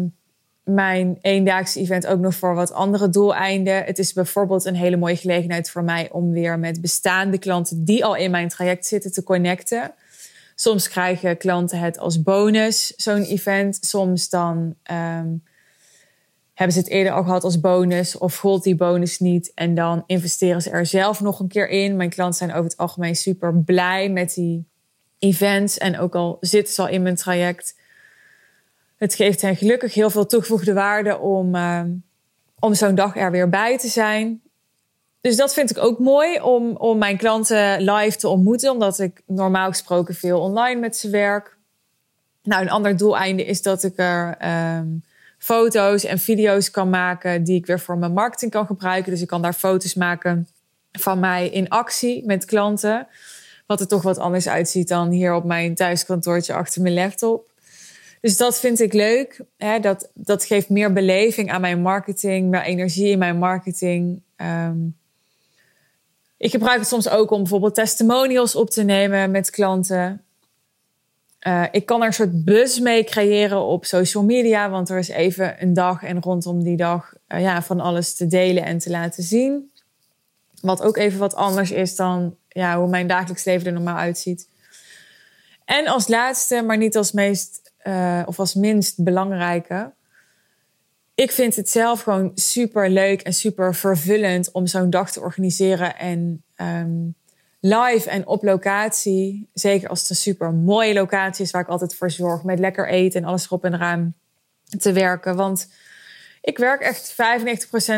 mijn 0.65 1.19
eendaagse 1.21 1.81
event 1.81 2.07
ook 2.07 2.21
nog 2.21 2.35
voor 2.35 2.55
wat 2.55 2.73
andere 2.73 3.09
doeleinden. 3.09 3.85
Het 3.85 3.99
is 3.99 4.13
bijvoorbeeld 4.13 4.65
een 4.65 4.77
hele 4.77 4.97
mooie 4.97 5.17
gelegenheid 5.17 5.71
voor 5.71 5.85
mij 5.85 6.11
om 6.11 6.31
weer 6.33 6.59
met 6.59 6.81
bestaande 6.81 7.39
klanten 7.39 7.85
die 7.85 8.05
al 8.05 8.15
in 8.15 8.31
mijn 8.31 8.49
traject 8.49 8.87
zitten 8.87 9.13
te 9.13 9.23
connecten. 9.23 9.93
Soms 10.55 10.89
krijgen 10.89 11.37
klanten 11.37 11.79
het 11.79 11.99
als 11.99 12.23
bonus, 12.23 12.95
zo'n 12.97 13.23
event. 13.23 13.79
Soms 13.81 14.29
dan 14.29 14.75
um, 14.91 15.43
hebben 16.57 16.75
ze 16.75 16.83
het 16.83 16.91
eerder 16.91 17.13
al 17.13 17.23
gehad 17.23 17.45
als 17.45 17.61
bonus 17.61 18.19
of 18.19 18.37
gold 18.37 18.63
die 18.63 18.77
bonus 18.77 19.19
niet. 19.19 19.53
En 19.55 19.75
dan 19.75 20.03
investeren 20.07 20.63
ze 20.63 20.71
er 20.71 20.87
zelf 20.87 21.21
nog 21.21 21.41
een 21.41 21.49
keer 21.49 21.69
in. 21.69 21.97
Mijn 21.97 22.11
klanten 22.11 22.39
zijn 22.39 22.53
over 22.53 22.65
het 22.65 22.77
algemeen 22.77 23.17
super 23.17 23.55
blij 23.55 24.11
met 24.11 24.35
die 24.35 24.65
events. 25.19 25.79
En 25.79 25.99
ook 25.99 26.15
al 26.15 26.37
zitten 26.41 26.75
ze 26.75 26.83
al 26.83 26.89
in 26.89 27.03
mijn 27.03 27.15
traject, 27.15 27.77
het 28.97 29.15
geeft 29.15 29.41
hen 29.41 29.57
gelukkig 29.57 29.95
heel 29.95 30.11
veel 30.11 30.27
toegevoegde 30.27 30.73
waarde 30.73 31.19
om, 31.19 31.55
uh, 31.55 31.83
om 32.59 32.75
zo'n 32.75 32.95
dag 32.95 33.17
er 33.17 33.31
weer 33.31 33.49
bij 33.49 33.79
te 33.79 33.89
zijn. 33.89 34.41
Dus 35.21 35.37
dat 35.37 35.55
vind 35.55 35.71
ik 35.71 35.79
ook 35.79 35.99
mooi 35.99 36.41
om, 36.41 36.77
om 36.77 36.99
mijn 36.99 37.17
klanten 37.17 37.81
live 37.81 38.17
te 38.17 38.29
ontmoeten, 38.29 38.71
omdat 38.71 38.99
ik 38.99 39.23
normaal 39.27 39.69
gesproken 39.69 40.15
veel 40.15 40.41
online 40.41 40.81
met 40.81 40.97
ze 40.97 41.11
werk. 41.11 41.57
Nou, 42.43 42.63
een 42.63 42.71
ander 42.71 42.97
doeleinde 42.97 43.45
is 43.45 43.63
dat 43.63 43.83
ik 43.83 43.93
er 43.97 44.37
um, 44.77 45.03
foto's 45.47 46.05
en 46.05 46.19
video's 46.19 46.71
kan 46.71 46.91
maken 46.91 47.45
die 47.45 47.57
ik 47.57 47.67
weer 47.67 47.81
voor 47.81 47.99
mijn 47.99 48.13
marketing 48.13 48.51
kan 48.51 48.67
gebruiken. 48.67 49.13
Dus 49.13 49.21
ik 49.21 49.27
kan 49.27 49.43
daar 49.43 49.53
foto's 49.53 49.95
maken 49.95 50.49
van 50.93 51.19
mij 51.19 51.49
in 51.49 51.69
actie 51.69 52.27
met 52.27 52.45
klanten. 52.45 53.07
Wat 53.67 53.81
er 53.81 53.89
toch 53.89 54.03
wat 54.03 54.19
anders 54.19 54.49
uitziet 54.49 54.89
dan 54.89 55.11
hier 55.11 55.35
op 55.35 55.45
mijn 55.45 55.75
thuiskantoortje 55.75 56.55
achter 56.55 56.83
mijn 56.83 56.95
laptop. 56.95 57.51
Dus 58.21 58.37
dat 58.37 58.59
vind 58.59 58.81
ik 58.81 58.93
leuk. 58.93 59.41
Hè? 59.57 59.81
Dat, 59.81 60.11
dat 60.15 60.45
geeft 60.45 60.69
meer 60.69 60.93
beleving 60.93 61.51
aan 61.51 61.61
mijn 61.61 61.81
marketing, 61.81 62.51
meer 62.51 62.63
energie 62.63 63.11
in 63.11 63.19
mijn 63.19 63.39
marketing. 63.39 64.23
Um, 64.37 64.97
ik 66.37 66.51
gebruik 66.51 66.79
het 66.79 66.89
soms 66.89 67.09
ook 67.09 67.31
om 67.31 67.41
bijvoorbeeld 67.41 67.75
testimonials 67.75 68.55
op 68.55 68.71
te 68.71 68.83
nemen 68.83 69.31
met 69.31 69.51
klanten. 69.51 70.26
Uh, 71.41 71.65
ik 71.71 71.87
kan 71.87 72.01
er 72.01 72.07
een 72.07 72.13
soort 72.13 72.45
buzz 72.45 72.79
mee 72.79 73.05
creëren 73.05 73.63
op 73.63 73.85
social 73.85 74.25
media, 74.25 74.71
want 74.71 74.89
er 74.89 74.99
is 74.99 75.09
even 75.09 75.63
een 75.63 75.75
dag 75.75 76.03
en 76.03 76.23
rondom 76.23 76.63
die 76.63 76.77
dag 76.77 77.13
uh, 77.29 77.41
ja, 77.41 77.63
van 77.63 77.81
alles 77.81 78.15
te 78.15 78.27
delen 78.27 78.65
en 78.65 78.79
te 78.79 78.91
laten 78.91 79.23
zien. 79.23 79.71
Wat 80.61 80.83
ook 80.83 80.97
even 80.97 81.19
wat 81.19 81.35
anders 81.35 81.71
is 81.71 81.97
dan 81.97 82.37
ja, 82.49 82.79
hoe 82.79 82.89
mijn 82.89 83.07
dagelijks 83.07 83.45
leven 83.45 83.67
er 83.67 83.73
normaal 83.73 83.97
uitziet. 83.97 84.49
En 85.65 85.87
als 85.87 86.09
laatste, 86.09 86.63
maar 86.63 86.77
niet 86.77 86.97
als 86.97 87.13
meest 87.13 87.73
uh, 87.85 88.23
of 88.27 88.39
als 88.39 88.55
minst 88.55 89.05
belangrijke. 89.05 89.93
Ik 91.15 91.33
vind 91.33 91.57
het 91.57 91.71
zelf 91.71 92.03
gewoon 92.03 92.31
super 92.35 92.91
leuk 92.91 93.23
en 93.23 93.33
super 93.33 93.75
vervullend 93.75 94.51
om 94.53 94.67
zo'n 94.67 94.91
dag 94.91 95.13
te 95.13 95.21
organiseren 95.21 95.99
en 95.99 96.43
um, 96.57 97.15
live 97.67 98.11
en 98.11 98.27
op 98.27 98.43
locatie. 98.43 99.49
Zeker 99.53 99.89
als 99.89 100.01
het 100.01 100.11
een 100.11 100.17
super 100.17 100.53
mooie 100.53 100.95
locatie 100.95 101.45
is 101.45 101.51
waar 101.51 101.63
ik 101.63 101.69
altijd 101.69 101.95
voor 101.95 102.11
zorg 102.11 102.43
met 102.43 102.59
lekker 102.59 102.89
eten 102.89 103.23
en 103.23 103.29
alles 103.29 103.45
erop 103.45 103.65
en 103.65 103.75
eraan 103.75 104.15
te 104.79 104.93
werken. 104.93 105.37
Want 105.37 105.69
ik 106.41 106.59
werk 106.59 106.81
echt 106.81 107.13
95% 107.13 107.17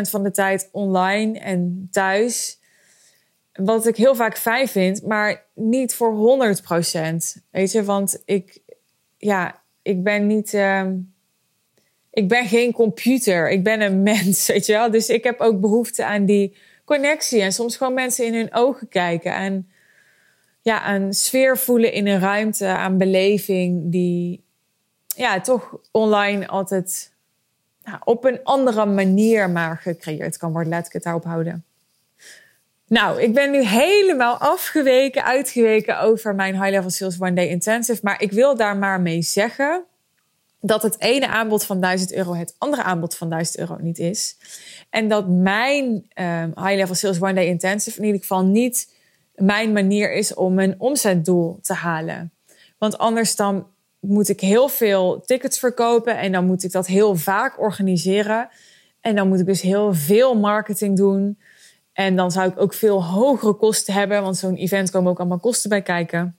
van 0.09 0.23
de 0.23 0.31
tijd 0.31 0.69
online 0.71 1.39
en 1.39 1.87
thuis. 1.91 2.59
Wat 3.53 3.87
ik 3.87 3.95
heel 3.95 4.15
vaak 4.15 4.37
fijn 4.37 4.67
vind, 4.67 5.03
maar 5.03 5.45
niet 5.53 5.95
voor 5.95 6.39
100%. 7.37 7.41
Weet 7.51 7.71
je, 7.71 7.83
want 7.83 8.21
ik, 8.25 8.59
ja, 9.17 9.61
ik 9.81 10.03
ben 10.03 10.27
niet. 10.27 10.53
Uh, 10.53 10.85
ik 12.11 12.27
ben 12.27 12.47
geen 12.47 12.71
computer. 12.71 13.49
Ik 13.49 13.63
ben 13.63 13.81
een 13.81 14.03
mens, 14.03 14.47
weet 14.51 14.65
je 14.65 14.73
wel. 14.73 14.91
Dus 14.91 15.09
ik 15.09 15.23
heb 15.23 15.39
ook 15.39 15.59
behoefte 15.59 16.05
aan 16.05 16.25
die 16.25 16.55
connectie. 16.89 17.41
En 17.41 17.53
soms 17.53 17.77
gewoon 17.77 17.93
mensen 17.93 18.25
in 18.25 18.33
hun 18.33 18.53
ogen 18.53 18.87
kijken. 18.87 19.33
En 19.33 19.69
ja, 20.61 20.93
een 20.93 21.13
sfeer 21.13 21.57
voelen 21.57 21.93
in 21.93 22.07
een 22.07 22.19
ruimte. 22.19 22.65
Aan 22.65 22.97
beleving 22.97 23.91
die 23.91 24.43
ja, 25.07 25.41
toch 25.41 25.77
online 25.91 26.47
altijd 26.47 27.13
op 28.03 28.25
een 28.25 28.39
andere 28.43 28.85
manier 28.85 29.49
maar 29.49 29.77
gecreëerd 29.77 30.37
kan 30.37 30.51
worden. 30.51 30.71
Laat 30.71 30.85
ik 30.85 30.93
het 30.93 31.03
daarop 31.03 31.23
houden. 31.23 31.63
Nou, 32.87 33.21
ik 33.21 33.33
ben 33.33 33.51
nu 33.51 33.63
helemaal 33.63 34.37
afgeweken, 34.37 35.23
uitgeweken 35.23 35.99
over 35.99 36.35
mijn 36.35 36.53
High 36.53 36.69
Level 36.69 36.89
Sales 36.89 37.21
One 37.21 37.33
Day 37.33 37.47
Intensive. 37.47 37.99
Maar 38.03 38.21
ik 38.21 38.31
wil 38.31 38.55
daar 38.55 38.77
maar 38.77 39.01
mee 39.01 39.21
zeggen 39.21 39.83
dat 40.61 40.83
het 40.83 40.99
ene 40.99 41.27
aanbod 41.27 41.65
van 41.65 41.81
1000 41.81 42.13
euro 42.13 42.33
het 42.33 42.55
andere 42.57 42.83
aanbod 42.83 43.15
van 43.15 43.29
1000 43.29 43.57
euro 43.57 43.77
niet 43.79 43.99
is. 43.99 44.37
En 44.89 45.07
dat 45.07 45.27
mijn 45.27 45.85
um, 45.85 46.53
High 46.55 46.75
Level 46.75 46.95
Sales 46.95 47.21
One 47.21 47.33
Day 47.33 47.45
Intensive 47.45 47.99
in 47.99 48.05
ieder 48.05 48.21
geval 48.21 48.45
niet 48.45 48.93
mijn 49.35 49.71
manier 49.71 50.13
is 50.13 50.33
om 50.33 50.53
mijn 50.53 50.75
omzetdoel 50.77 51.59
te 51.61 51.73
halen. 51.73 52.31
Want 52.77 52.97
anders 52.97 53.35
dan 53.35 53.67
moet 53.99 54.29
ik 54.29 54.39
heel 54.39 54.67
veel 54.67 55.21
tickets 55.25 55.59
verkopen 55.59 56.17
en 56.17 56.31
dan 56.31 56.45
moet 56.45 56.63
ik 56.63 56.71
dat 56.71 56.87
heel 56.87 57.15
vaak 57.15 57.59
organiseren. 57.59 58.49
En 59.01 59.15
dan 59.15 59.27
moet 59.27 59.39
ik 59.39 59.45
dus 59.45 59.61
heel 59.61 59.93
veel 59.93 60.35
marketing 60.35 60.97
doen. 60.97 61.39
En 61.93 62.15
dan 62.15 62.31
zou 62.31 62.49
ik 62.49 62.61
ook 62.61 62.73
veel 62.73 63.03
hogere 63.03 63.53
kosten 63.53 63.93
hebben, 63.93 64.21
want 64.21 64.37
zo'n 64.37 64.55
event 64.55 64.91
komen 64.91 65.11
ook 65.11 65.19
allemaal 65.19 65.39
kosten 65.39 65.69
bij 65.69 65.81
kijken. 65.81 66.37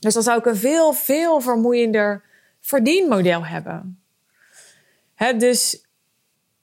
Dus 0.00 0.14
dan 0.14 0.22
zou 0.22 0.38
ik 0.38 0.46
een 0.46 0.56
veel, 0.56 0.92
veel 0.92 1.40
vermoeiender 1.40 2.22
verdienmodel 2.68 3.46
hebben. 3.46 4.02
Dus 5.36 5.86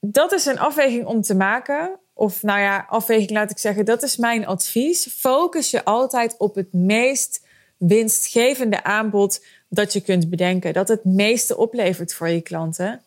dat 0.00 0.32
is 0.32 0.46
een 0.46 0.58
afweging 0.58 1.06
om 1.06 1.22
te 1.22 1.34
maken. 1.34 1.98
Of 2.12 2.42
nou 2.42 2.60
ja, 2.60 2.86
afweging 2.88 3.30
laat 3.30 3.50
ik 3.50 3.58
zeggen, 3.58 3.84
dat 3.84 4.02
is 4.02 4.16
mijn 4.16 4.46
advies. 4.46 5.06
Focus 5.06 5.70
je 5.70 5.84
altijd 5.84 6.36
op 6.38 6.54
het 6.54 6.72
meest 6.72 7.46
winstgevende 7.76 8.82
aanbod 8.82 9.44
dat 9.68 9.92
je 9.92 10.00
kunt 10.00 10.30
bedenken. 10.30 10.72
Dat 10.72 10.88
het 10.88 11.04
meeste 11.04 11.56
oplevert 11.56 12.14
voor 12.14 12.28
je 12.28 12.40
klanten. 12.40 13.00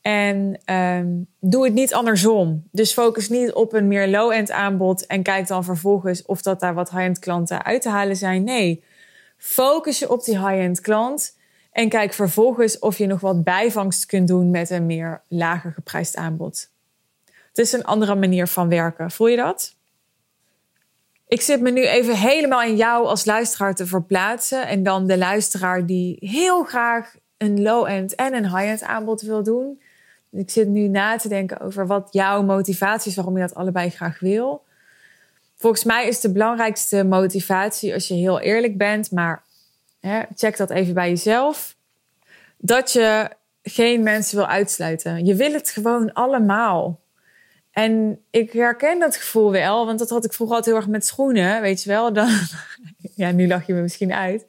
En 0.00 0.60
um, 0.74 1.26
doe 1.40 1.64
het 1.64 1.74
niet 1.74 1.94
andersom. 1.94 2.68
Dus 2.70 2.92
focus 2.92 3.28
niet 3.28 3.52
op 3.52 3.72
een 3.72 3.88
meer 3.88 4.08
low-end 4.08 4.50
aanbod 4.50 5.06
en 5.06 5.22
kijk 5.22 5.46
dan 5.46 5.64
vervolgens 5.64 6.22
of 6.22 6.42
dat 6.42 6.60
daar 6.60 6.74
wat 6.74 6.90
high-end 6.90 7.18
klanten 7.18 7.64
uit 7.64 7.82
te 7.82 7.88
halen 7.88 8.16
zijn. 8.16 8.44
Nee, 8.44 8.84
focus 9.36 9.98
je 9.98 10.10
op 10.10 10.24
die 10.24 10.38
high-end 10.38 10.80
klant 10.80 11.36
en 11.70 11.88
kijk 11.88 12.12
vervolgens 12.12 12.78
of 12.78 12.98
je 12.98 13.06
nog 13.06 13.20
wat 13.20 13.44
bijvangst 13.44 14.06
kunt 14.06 14.28
doen 14.28 14.50
met 14.50 14.70
een 14.70 14.86
meer 14.86 15.22
lager 15.28 15.72
geprijsd 15.72 16.16
aanbod. 16.16 16.70
Het 17.48 17.58
is 17.58 17.72
een 17.72 17.84
andere 17.84 18.14
manier 18.14 18.46
van 18.46 18.68
werken. 18.68 19.10
Voel 19.10 19.26
je 19.26 19.36
dat? 19.36 19.76
Ik 21.28 21.40
zit 21.40 21.60
me 21.60 21.70
nu 21.70 21.86
even 21.86 22.16
helemaal 22.16 22.62
in 22.62 22.76
jou 22.76 23.06
als 23.06 23.24
luisteraar 23.24 23.74
te 23.74 23.86
verplaatsen. 23.86 24.66
En 24.66 24.82
dan 24.82 25.06
de 25.06 25.18
luisteraar 25.18 25.86
die 25.86 26.16
heel 26.20 26.64
graag 26.64 27.14
een 27.36 27.62
low-end 27.62 28.14
en 28.14 28.34
een 28.34 28.56
high-end 28.56 28.82
aanbod 28.82 29.20
wil 29.20 29.42
doen. 29.42 29.80
Ik 30.30 30.50
zit 30.50 30.68
nu 30.68 30.88
na 30.88 31.16
te 31.16 31.28
denken 31.28 31.60
over 31.60 31.86
wat 31.86 32.08
jouw 32.10 32.42
motivatie 32.42 33.10
is, 33.10 33.16
waarom 33.16 33.34
je 33.34 33.40
dat 33.40 33.54
allebei 33.54 33.90
graag 33.90 34.20
wil. 34.20 34.64
Volgens 35.56 35.84
mij 35.84 36.08
is 36.08 36.20
de 36.20 36.32
belangrijkste 36.32 37.04
motivatie, 37.04 37.94
als 37.94 38.08
je 38.08 38.14
heel 38.14 38.40
eerlijk 38.40 38.76
bent, 38.78 39.10
maar 39.10 39.42
check 40.34 40.56
dat 40.56 40.70
even 40.70 40.94
bij 40.94 41.08
jezelf, 41.08 41.76
dat 42.56 42.92
je 42.92 43.30
geen 43.62 44.02
mensen 44.02 44.36
wil 44.36 44.46
uitsluiten. 44.46 45.24
Je 45.24 45.34
wil 45.34 45.52
het 45.52 45.70
gewoon 45.70 46.12
allemaal. 46.12 47.00
En 47.70 48.20
ik 48.30 48.52
herken 48.52 48.98
dat 48.98 49.16
gevoel 49.16 49.50
wel, 49.50 49.86
want 49.86 49.98
dat 49.98 50.10
had 50.10 50.24
ik 50.24 50.32
vroeger 50.32 50.56
altijd 50.56 50.74
heel 50.74 50.84
erg 50.84 50.92
met 50.92 51.06
schoenen, 51.06 51.60
weet 51.60 51.82
je 51.82 51.88
wel. 51.90 52.12
Dan, 52.12 52.28
ja, 53.14 53.30
nu 53.30 53.46
lach 53.46 53.66
je 53.66 53.72
me 53.72 53.80
misschien 53.80 54.12
uit. 54.12 54.46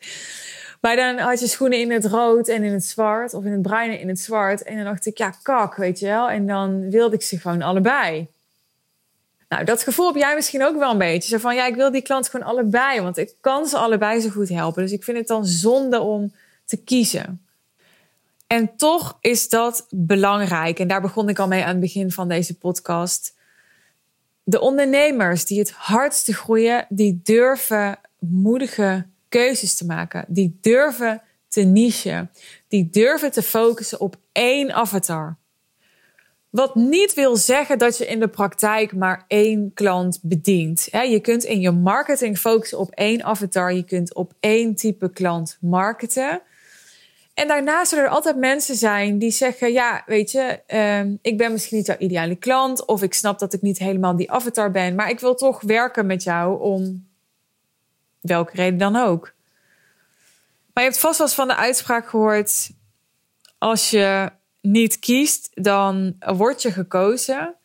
Maar 0.82 0.96
dan 0.96 1.18
had 1.18 1.40
je 1.40 1.48
schoenen 1.48 1.80
in 1.80 1.92
het 1.92 2.06
rood 2.06 2.48
en 2.48 2.64
in 2.64 2.74
het 2.74 2.86
zwart, 2.86 3.34
of 3.34 3.46
in 3.46 3.52
het 3.52 3.62
bruin 3.62 3.92
en 3.92 4.00
in 4.00 4.08
het 4.08 4.20
zwart. 4.20 4.64
En 4.64 4.76
dan 4.76 4.86
dacht 4.86 5.06
ik, 5.06 5.18
ja, 5.18 5.34
kak, 5.42 5.76
weet 5.76 6.00
je 6.00 6.06
wel. 6.06 6.30
En 6.30 6.48
dan 6.48 6.90
wilde 6.90 7.16
ik 7.16 7.22
ze 7.22 7.40
gewoon 7.40 7.62
allebei. 7.62 8.28
Nou, 9.50 9.64
dat 9.64 9.84
gevoel 9.84 10.08
heb 10.08 10.16
jij 10.16 10.36
misschien 10.36 10.64
ook 10.64 10.78
wel 10.78 10.92
een 10.92 10.98
beetje. 10.98 11.30
Zo 11.30 11.38
van, 11.38 11.56
ja, 11.56 11.66
ik 11.66 11.76
wil 11.76 11.92
die 11.92 12.02
klant 12.02 12.30
gewoon 12.30 12.48
allebei, 12.48 13.02
want 13.02 13.18
ik 13.18 13.36
kan 13.42 13.66
ze 13.68 13.78
allebei 13.78 14.20
zo 14.20 14.30
goed 14.30 14.50
helpen. 14.50 14.82
Dus 14.82 14.92
ik 14.92 15.04
vind 15.04 15.18
het 15.18 15.28
dan 15.28 15.46
zonde 15.46 16.00
om 16.00 16.34
te 16.66 16.78
kiezen. 16.78 17.42
En 18.48 18.76
toch 18.76 19.18
is 19.22 19.50
dat 19.50 19.88
belangrijk. 19.90 20.80
En 20.80 20.88
daar 20.88 21.02
begon 21.02 21.30
ik 21.30 21.40
al 21.40 21.48
mee 21.48 21.64
aan 21.64 21.70
het 21.70 21.80
begin 21.80 22.12
van 22.12 22.28
deze 22.28 22.58
podcast. 22.58 23.34
De 24.44 24.60
ondernemers 24.60 25.46
die 25.46 25.60
het 25.60 25.72
hardste 25.72 26.34
groeien, 26.34 26.86
die 26.90 27.20
durven 27.24 28.00
moedige 28.20 29.06
keuzes 29.30 29.76
te 29.76 29.86
maken. 29.86 30.26
Die 30.28 30.58
durven 30.62 31.22
te 31.48 31.62
nichen. 31.62 32.32
Die 32.68 32.90
durven 32.90 33.32
te 33.32 33.42
focussen 33.42 34.00
op 34.00 34.16
één 34.32 34.74
avatar. 34.74 35.38
Wat 36.50 36.76
niet 36.76 37.14
wil 37.14 37.36
zeggen 37.36 37.78
dat 37.78 37.98
je 37.98 38.08
in 38.08 38.20
de 38.20 38.28
praktijk 38.28 38.96
maar 38.96 39.26
één 39.28 39.74
klant 39.74 40.20
bedient. 40.22 40.88
Je 40.92 41.20
kunt 41.20 41.44
in 41.44 41.60
je 41.60 41.72
marketing 41.72 42.40
focussen 42.40 42.78
op 42.80 42.90
één 42.92 43.24
avatar. 43.24 43.74
Je 43.74 43.84
kunt 43.84 44.14
op 44.14 44.34
één 44.40 44.76
type 44.76 45.12
klant 45.12 45.58
marketen. 45.62 46.42
En 47.34 47.48
daarnaast 47.48 47.90
zullen 47.90 48.06
er 48.06 48.12
altijd 48.12 48.38
mensen 48.38 48.76
zijn 48.76 49.20
die 49.20 49.32
zeggen: 49.32 49.72
Ja, 49.72 50.04
weet 50.06 50.32
je, 50.32 50.62
ehm, 50.66 51.16
ik 51.22 51.38
ben 51.38 51.52
misschien 51.52 51.78
niet 51.78 51.86
jouw 51.86 51.98
ideale 51.98 52.36
klant. 52.36 52.86
Of 52.86 53.04
ik 53.04 53.14
snap 53.14 53.40
dat 53.40 53.54
ik 53.54 53.62
niet 53.62 53.78
helemaal 53.78 54.16
die 54.16 54.32
avatar 54.32 54.72
ben. 54.72 54.96
Maar 54.96 55.10
ik 55.10 55.20
wil 55.20 55.36
toch 55.36 55.62
werken 55.62 56.06
met 56.06 56.24
jou 56.24 56.62
om 56.62 57.08
welke 58.22 58.56
reden 58.56 58.80
dan 58.80 58.96
ook. 58.96 59.34
Maar 60.74 60.84
je 60.84 60.90
hebt 60.90 61.02
vast 61.02 61.18
wel 61.18 61.28
eens 61.28 61.36
van 61.36 61.48
de 61.48 61.56
uitspraak 61.56 62.10
gehoord: 62.10 62.70
als 63.58 63.90
je 63.90 64.32
niet 64.62 65.00
kiest, 65.00 65.50
dan 65.54 66.16
word 66.20 66.62
je 66.62 66.72
gekozen. 66.72 67.56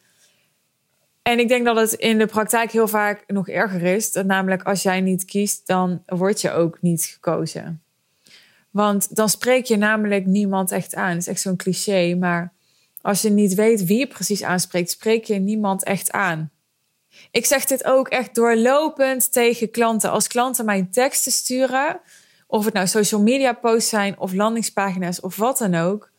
En 1.23 1.39
ik 1.39 1.49
denk 1.49 1.65
dat 1.65 1.77
het 1.77 1.93
in 1.93 2.19
de 2.19 2.27
praktijk 2.27 2.71
heel 2.71 2.89
vaak 2.89 3.25
nog 3.27 3.49
erger 3.49 3.83
is. 3.83 4.13
Dat 4.13 4.27
namelijk 4.27 4.63
als 4.63 4.83
jij 4.83 5.01
niet 5.01 5.25
kiest, 5.25 5.67
dan 5.67 6.03
word 6.07 6.41
je 6.41 6.51
ook 6.51 6.79
niet 6.81 7.05
gekozen. 7.05 7.83
Want 8.71 9.17
dan 9.17 9.29
spreek 9.29 9.65
je 9.65 9.77
namelijk 9.77 10.27
niemand 10.27 10.71
echt 10.71 10.95
aan. 10.95 11.11
Dat 11.11 11.21
is 11.21 11.27
echt 11.27 11.41
zo'n 11.41 11.57
cliché. 11.57 12.15
Maar 12.15 12.53
als 13.01 13.23
je 13.23 13.31
niet 13.31 13.55
weet 13.55 13.85
wie 13.85 13.99
je 13.99 14.07
precies 14.07 14.43
aanspreekt, 14.43 14.91
spreek 14.91 15.25
je 15.25 15.35
niemand 15.35 15.85
echt 15.85 16.13
aan. 16.13 16.51
Ik 17.31 17.47
zeg 17.47 17.65
dit 17.65 17.85
ook 17.85 18.09
echt 18.09 18.35
doorlopend 18.35 19.33
tegen 19.33 19.71
klanten. 19.71 20.11
Als 20.11 20.27
klanten 20.27 20.65
mij 20.65 20.89
teksten 20.91 21.33
sturen, 21.33 22.01
of 22.47 22.65
het 22.65 22.75
nou 22.75 22.87
social 22.87 23.23
media 23.23 23.53
posts 23.53 23.89
zijn 23.89 24.19
of 24.19 24.33
landingspagina's 24.33 25.21
of 25.21 25.37
wat 25.37 25.59
dan 25.59 25.75
ook, 25.75 26.11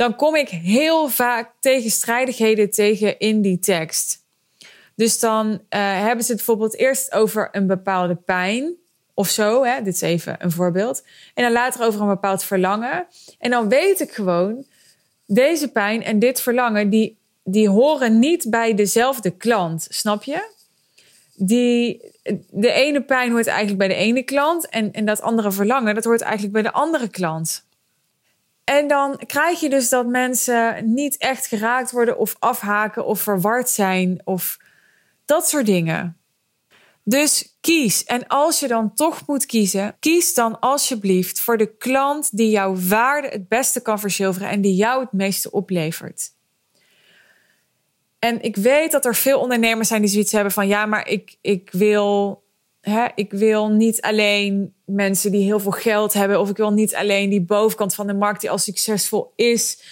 dan 0.00 0.16
kom 0.16 0.36
ik 0.36 0.48
heel 0.48 1.08
vaak 1.08 1.52
tegenstrijdigheden 1.58 2.70
tegen 2.70 3.18
in 3.18 3.42
die 3.42 3.58
tekst. 3.58 4.24
Dus 4.94 5.18
dan 5.18 5.46
uh, 5.46 5.58
hebben 5.78 6.24
ze 6.24 6.32
het 6.32 6.36
bijvoorbeeld 6.36 6.76
eerst 6.76 7.12
over 7.12 7.48
een 7.52 7.66
bepaalde 7.66 8.14
pijn 8.14 8.74
of 9.14 9.28
zo. 9.28 9.64
Hè? 9.64 9.82
Dit 9.82 9.94
is 9.94 10.00
even 10.00 10.36
een 10.38 10.50
voorbeeld. 10.50 11.02
En 11.34 11.42
dan 11.42 11.52
later 11.52 11.82
over 11.86 12.00
een 12.00 12.08
bepaald 12.08 12.44
verlangen. 12.44 13.06
En 13.38 13.50
dan 13.50 13.68
weet 13.68 14.00
ik 14.00 14.12
gewoon, 14.12 14.64
deze 15.26 15.68
pijn 15.68 16.02
en 16.02 16.18
dit 16.18 16.40
verlangen, 16.40 16.90
die, 16.90 17.18
die 17.44 17.68
horen 17.68 18.18
niet 18.18 18.50
bij 18.50 18.74
dezelfde 18.74 19.30
klant. 19.30 19.86
Snap 19.90 20.22
je? 20.22 20.58
die, 21.34 22.00
de 22.50 22.72
ene 22.72 23.02
pijn 23.02 23.30
hoort 23.30 23.46
eigenlijk 23.46 23.78
bij 23.78 23.88
de 23.88 23.94
ene 23.94 24.22
klant 24.22 24.68
en, 24.68 24.92
en 24.92 25.04
dat 25.04 25.20
andere 25.20 25.52
verlangen, 25.52 25.94
dat 25.94 26.04
hoort 26.04 26.20
eigenlijk 26.20 26.52
bij 26.52 26.62
de 26.62 26.72
andere 26.72 27.08
klant. 27.08 27.64
En 28.64 28.88
dan 28.88 29.20
krijg 29.26 29.60
je 29.60 29.68
dus 29.68 29.88
dat 29.88 30.06
mensen 30.06 30.92
niet 30.92 31.16
echt 31.16 31.46
geraakt 31.46 31.90
worden 31.90 32.18
of 32.18 32.36
afhaken 32.38 33.04
of 33.04 33.20
verward 33.20 33.68
zijn 33.68 34.20
of 34.24 34.58
dat 35.24 35.48
soort 35.48 35.66
dingen. 35.66 36.20
Dus 37.04 37.56
kies. 37.60 38.04
En 38.04 38.26
als 38.26 38.60
je 38.60 38.68
dan 38.68 38.94
toch 38.94 39.26
moet 39.26 39.46
kiezen, 39.46 39.96
kies 40.00 40.34
dan 40.34 40.60
alsjeblieft 40.60 41.40
voor 41.40 41.56
de 41.56 41.76
klant 41.76 42.36
die 42.36 42.50
jouw 42.50 42.76
waarde 42.76 43.28
het 43.28 43.48
beste 43.48 43.82
kan 43.82 44.00
verzilveren 44.00 44.48
en 44.48 44.60
die 44.60 44.74
jou 44.74 45.00
het 45.00 45.12
meeste 45.12 45.50
oplevert. 45.50 46.30
En 48.18 48.42
ik 48.42 48.56
weet 48.56 48.92
dat 48.92 49.04
er 49.04 49.14
veel 49.14 49.40
ondernemers 49.40 49.88
zijn 49.88 50.00
die 50.00 50.10
zoiets 50.10 50.32
hebben 50.32 50.52
van 50.52 50.66
ja, 50.66 50.86
maar 50.86 51.08
ik, 51.08 51.36
ik 51.40 51.68
wil. 51.72 52.42
Hè, 52.80 53.06
ik 53.14 53.32
wil 53.32 53.68
niet 53.68 54.00
alleen 54.00 54.74
mensen 54.84 55.30
die 55.30 55.44
heel 55.44 55.60
veel 55.60 55.70
geld 55.70 56.12
hebben, 56.12 56.40
of 56.40 56.50
ik 56.50 56.56
wil 56.56 56.70
niet 56.70 56.94
alleen 56.94 57.30
die 57.30 57.42
bovenkant 57.42 57.94
van 57.94 58.06
de 58.06 58.14
markt 58.14 58.40
die 58.40 58.50
al 58.50 58.58
succesvol 58.58 59.32
is. 59.36 59.82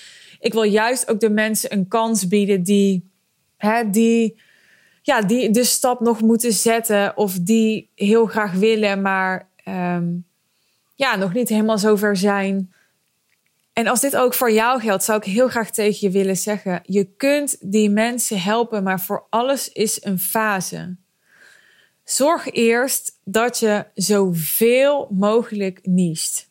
Ik 0.40 0.52
wil 0.52 0.62
juist 0.62 1.11
ook 1.11 1.21
de 1.21 1.30
mensen 1.30 1.73
een 1.73 1.88
kans 1.88 2.28
bieden 2.28 2.62
die, 2.62 3.11
hè, 3.57 3.90
die, 3.90 4.40
ja, 5.02 5.23
die 5.23 5.50
de 5.50 5.64
stap 5.64 6.00
nog 6.00 6.21
moeten 6.21 6.52
zetten, 6.52 7.16
of 7.16 7.38
die 7.40 7.90
heel 7.95 8.26
graag 8.26 8.52
willen, 8.52 9.02
maar 9.02 9.49
um, 9.64 10.26
ja, 10.95 11.16
nog 11.16 11.33
niet 11.33 11.49
helemaal 11.49 11.78
zover 11.78 12.16
zijn. 12.16 12.73
En 13.73 13.87
als 13.87 14.00
dit 14.00 14.16
ook 14.16 14.35
voor 14.35 14.52
jou 14.52 14.80
geldt, 14.80 15.04
zou 15.04 15.18
ik 15.18 15.25
heel 15.25 15.49
graag 15.49 15.71
tegen 15.71 15.99
je 16.00 16.11
willen 16.11 16.37
zeggen: 16.37 16.80
je 16.85 17.04
kunt 17.16 17.57
die 17.61 17.90
mensen 17.90 18.40
helpen, 18.40 18.83
maar 18.83 19.00
voor 19.00 19.26
alles 19.30 19.73
is 19.73 20.04
een 20.04 20.18
fase. 20.18 20.97
Zorg 22.08 22.50
eerst 22.50 23.18
dat 23.24 23.58
je 23.58 23.84
zoveel 23.94 25.08
mogelijk 25.10 25.78
niest. 25.82 26.48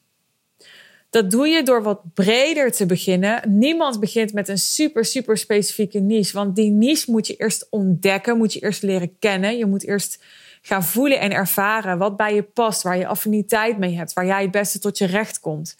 Dat 1.10 1.32
doe 1.32 1.48
je 1.48 1.64
door 1.64 1.84
wat 1.84 2.14
breder 2.14 2.72
te 2.72 2.86
beginnen. 2.86 3.58
Niemand 3.58 4.00
begint 4.00 4.34
met 4.34 4.48
een 4.48 4.58
super, 4.58 5.06
super 5.06 5.38
specifieke 5.38 6.00
niche. 6.00 6.34
Want 6.34 6.56
die 6.56 6.72
niche 6.72 7.12
moet 7.12 7.28
je 7.28 7.36
eerst 7.36 7.68
ontdekken, 7.70 8.38
moet 8.38 8.54
je 8.54 8.60
eerst 8.60 8.84
leren 8.84 9.20
kennen. 9.20 9.58
Je 9.58 9.66
moet 9.66 9.84
eerst 9.84 10.24
gaan 10.62 10.84
voelen 10.84 11.20
en 11.20 11.32
ervaren 11.32 11.98
wat 11.98 12.18
bij 12.18 12.36
je 12.36 12.44
past, 12.44 12.82
waar 12.82 12.98
je 12.98 13.08
affiniteit 13.08 13.78
mee 13.78 13.96
hebt, 13.96 14.14
waar 14.14 14.26
jij 14.26 14.42
het 14.42 14.52
beste 14.52 14.80
tot 14.80 14.98
je 14.98 15.06
recht 15.06 15.40
komt. 15.40 15.78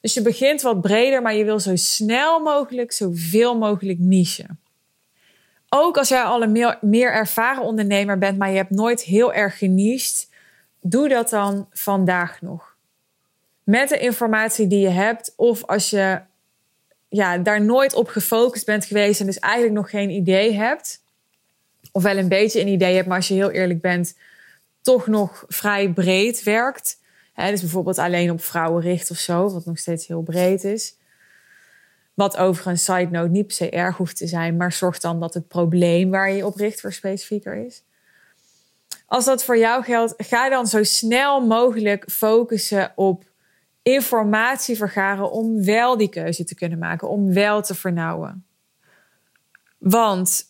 Dus 0.00 0.14
je 0.14 0.22
begint 0.22 0.62
wat 0.62 0.80
breder, 0.80 1.22
maar 1.22 1.34
je 1.34 1.44
wil 1.44 1.60
zo 1.60 1.76
snel 1.76 2.40
mogelijk, 2.40 2.92
zoveel 2.92 3.58
mogelijk 3.58 3.98
nichen. 3.98 4.60
Ook 5.78 5.96
als 5.96 6.08
jij 6.08 6.22
al 6.22 6.42
een 6.42 6.52
meer, 6.52 6.78
meer 6.80 7.12
ervaren 7.12 7.62
ondernemer 7.62 8.18
bent, 8.18 8.38
maar 8.38 8.50
je 8.50 8.56
hebt 8.56 8.70
nooit 8.70 9.02
heel 9.02 9.32
erg 9.32 9.58
geniched, 9.58 10.28
doe 10.80 11.08
dat 11.08 11.30
dan 11.30 11.68
vandaag 11.72 12.42
nog. 12.42 12.76
Met 13.64 13.88
de 13.88 13.98
informatie 13.98 14.66
die 14.66 14.80
je 14.80 14.88
hebt, 14.88 15.32
of 15.36 15.64
als 15.64 15.90
je 15.90 16.20
ja, 17.08 17.38
daar 17.38 17.60
nooit 17.60 17.94
op 17.94 18.08
gefocust 18.08 18.66
bent 18.66 18.84
geweest 18.84 19.20
en 19.20 19.26
dus 19.26 19.38
eigenlijk 19.38 19.74
nog 19.74 19.90
geen 19.90 20.10
idee 20.10 20.52
hebt, 20.52 21.02
of 21.92 22.02
wel 22.02 22.16
een 22.16 22.28
beetje 22.28 22.60
een 22.60 22.68
idee 22.68 22.94
hebt, 22.94 23.06
maar 23.06 23.16
als 23.16 23.28
je 23.28 23.34
heel 23.34 23.50
eerlijk 23.50 23.80
bent, 23.80 24.16
toch 24.82 25.06
nog 25.06 25.44
vrij 25.48 25.88
breed 25.88 26.42
werkt, 26.42 26.98
Hè, 27.36 27.50
dus 27.50 27.60
bijvoorbeeld 27.60 27.98
alleen 27.98 28.30
op 28.30 28.42
vrouwen 28.42 28.82
richt 28.82 29.10
of 29.10 29.16
zo, 29.16 29.50
wat 29.50 29.64
nog 29.64 29.78
steeds 29.78 30.06
heel 30.06 30.22
breed 30.22 30.64
is. 30.64 30.94
Wat 32.16 32.36
overigens, 32.36 32.84
side 32.84 33.08
note, 33.10 33.30
niet 33.30 33.46
per 33.46 33.56
se 33.56 33.70
erg 33.70 33.96
hoeft 33.96 34.16
te 34.16 34.26
zijn, 34.26 34.56
maar 34.56 34.72
zorg 34.72 34.98
dan 34.98 35.20
dat 35.20 35.34
het 35.34 35.48
probleem 35.48 36.10
waar 36.10 36.30
je 36.30 36.46
op 36.46 36.56
richt 36.56 36.80
voor 36.80 36.92
specifieker 36.92 37.66
is. 37.66 37.82
Als 39.06 39.24
dat 39.24 39.44
voor 39.44 39.58
jou 39.58 39.84
geldt, 39.84 40.14
ga 40.16 40.48
dan 40.48 40.66
zo 40.66 40.82
snel 40.82 41.46
mogelijk 41.46 42.10
focussen 42.10 42.92
op 42.94 43.24
informatie 43.82 44.76
vergaren 44.76 45.30
om 45.30 45.64
wel 45.64 45.96
die 45.96 46.08
keuze 46.08 46.44
te 46.44 46.54
kunnen 46.54 46.78
maken, 46.78 47.08
om 47.08 47.32
wel 47.32 47.62
te 47.62 47.74
vernauwen. 47.74 48.44
Want 49.78 50.44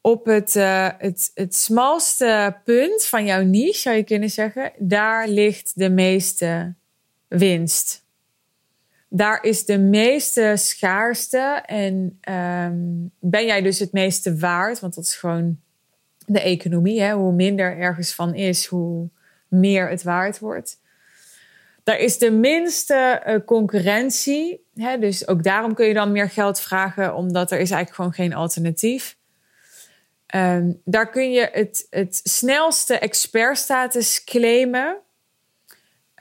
op 0.00 0.26
het, 0.26 0.54
uh, 0.54 0.88
het, 0.98 1.30
het 1.34 1.54
smalste 1.54 2.56
punt 2.64 3.04
van 3.04 3.24
jouw 3.24 3.42
niche, 3.42 3.78
zou 3.78 3.96
je 3.96 4.04
kunnen 4.04 4.30
zeggen, 4.30 4.72
daar 4.78 5.28
ligt 5.28 5.72
de 5.74 5.90
meeste 5.90 6.74
winst. 7.28 8.05
Daar 9.08 9.42
is 9.42 9.64
de 9.64 9.78
meeste 9.78 10.52
schaarste 10.56 11.62
en 11.66 12.18
um, 12.28 13.10
ben 13.20 13.46
jij 13.46 13.62
dus 13.62 13.78
het 13.78 13.92
meeste 13.92 14.36
waard, 14.36 14.80
want 14.80 14.94
dat 14.94 15.04
is 15.04 15.14
gewoon 15.14 15.60
de 16.26 16.40
economie. 16.40 17.00
Hè? 17.00 17.12
Hoe 17.12 17.32
minder 17.32 17.78
ergens 17.78 18.14
van 18.14 18.34
is, 18.34 18.66
hoe 18.66 19.08
meer 19.48 19.88
het 19.88 20.02
waard 20.02 20.38
wordt. 20.38 20.80
Daar 21.82 21.98
is 21.98 22.18
de 22.18 22.30
minste 22.30 23.22
uh, 23.26 23.36
concurrentie. 23.44 24.64
Hè? 24.74 24.98
Dus 24.98 25.28
ook 25.28 25.42
daarom 25.42 25.74
kun 25.74 25.86
je 25.86 25.94
dan 25.94 26.12
meer 26.12 26.30
geld 26.30 26.60
vragen, 26.60 27.14
omdat 27.14 27.50
er 27.50 27.58
is 27.58 27.70
eigenlijk 27.70 27.94
gewoon 27.94 28.12
geen 28.12 28.34
alternatief. 28.34 29.16
Um, 30.34 30.80
daar 30.84 31.10
kun 31.10 31.32
je 31.32 31.48
het, 31.52 31.86
het 31.90 32.20
snelste 32.22 32.98
expertstatus 32.98 34.24
claimen. 34.24 34.96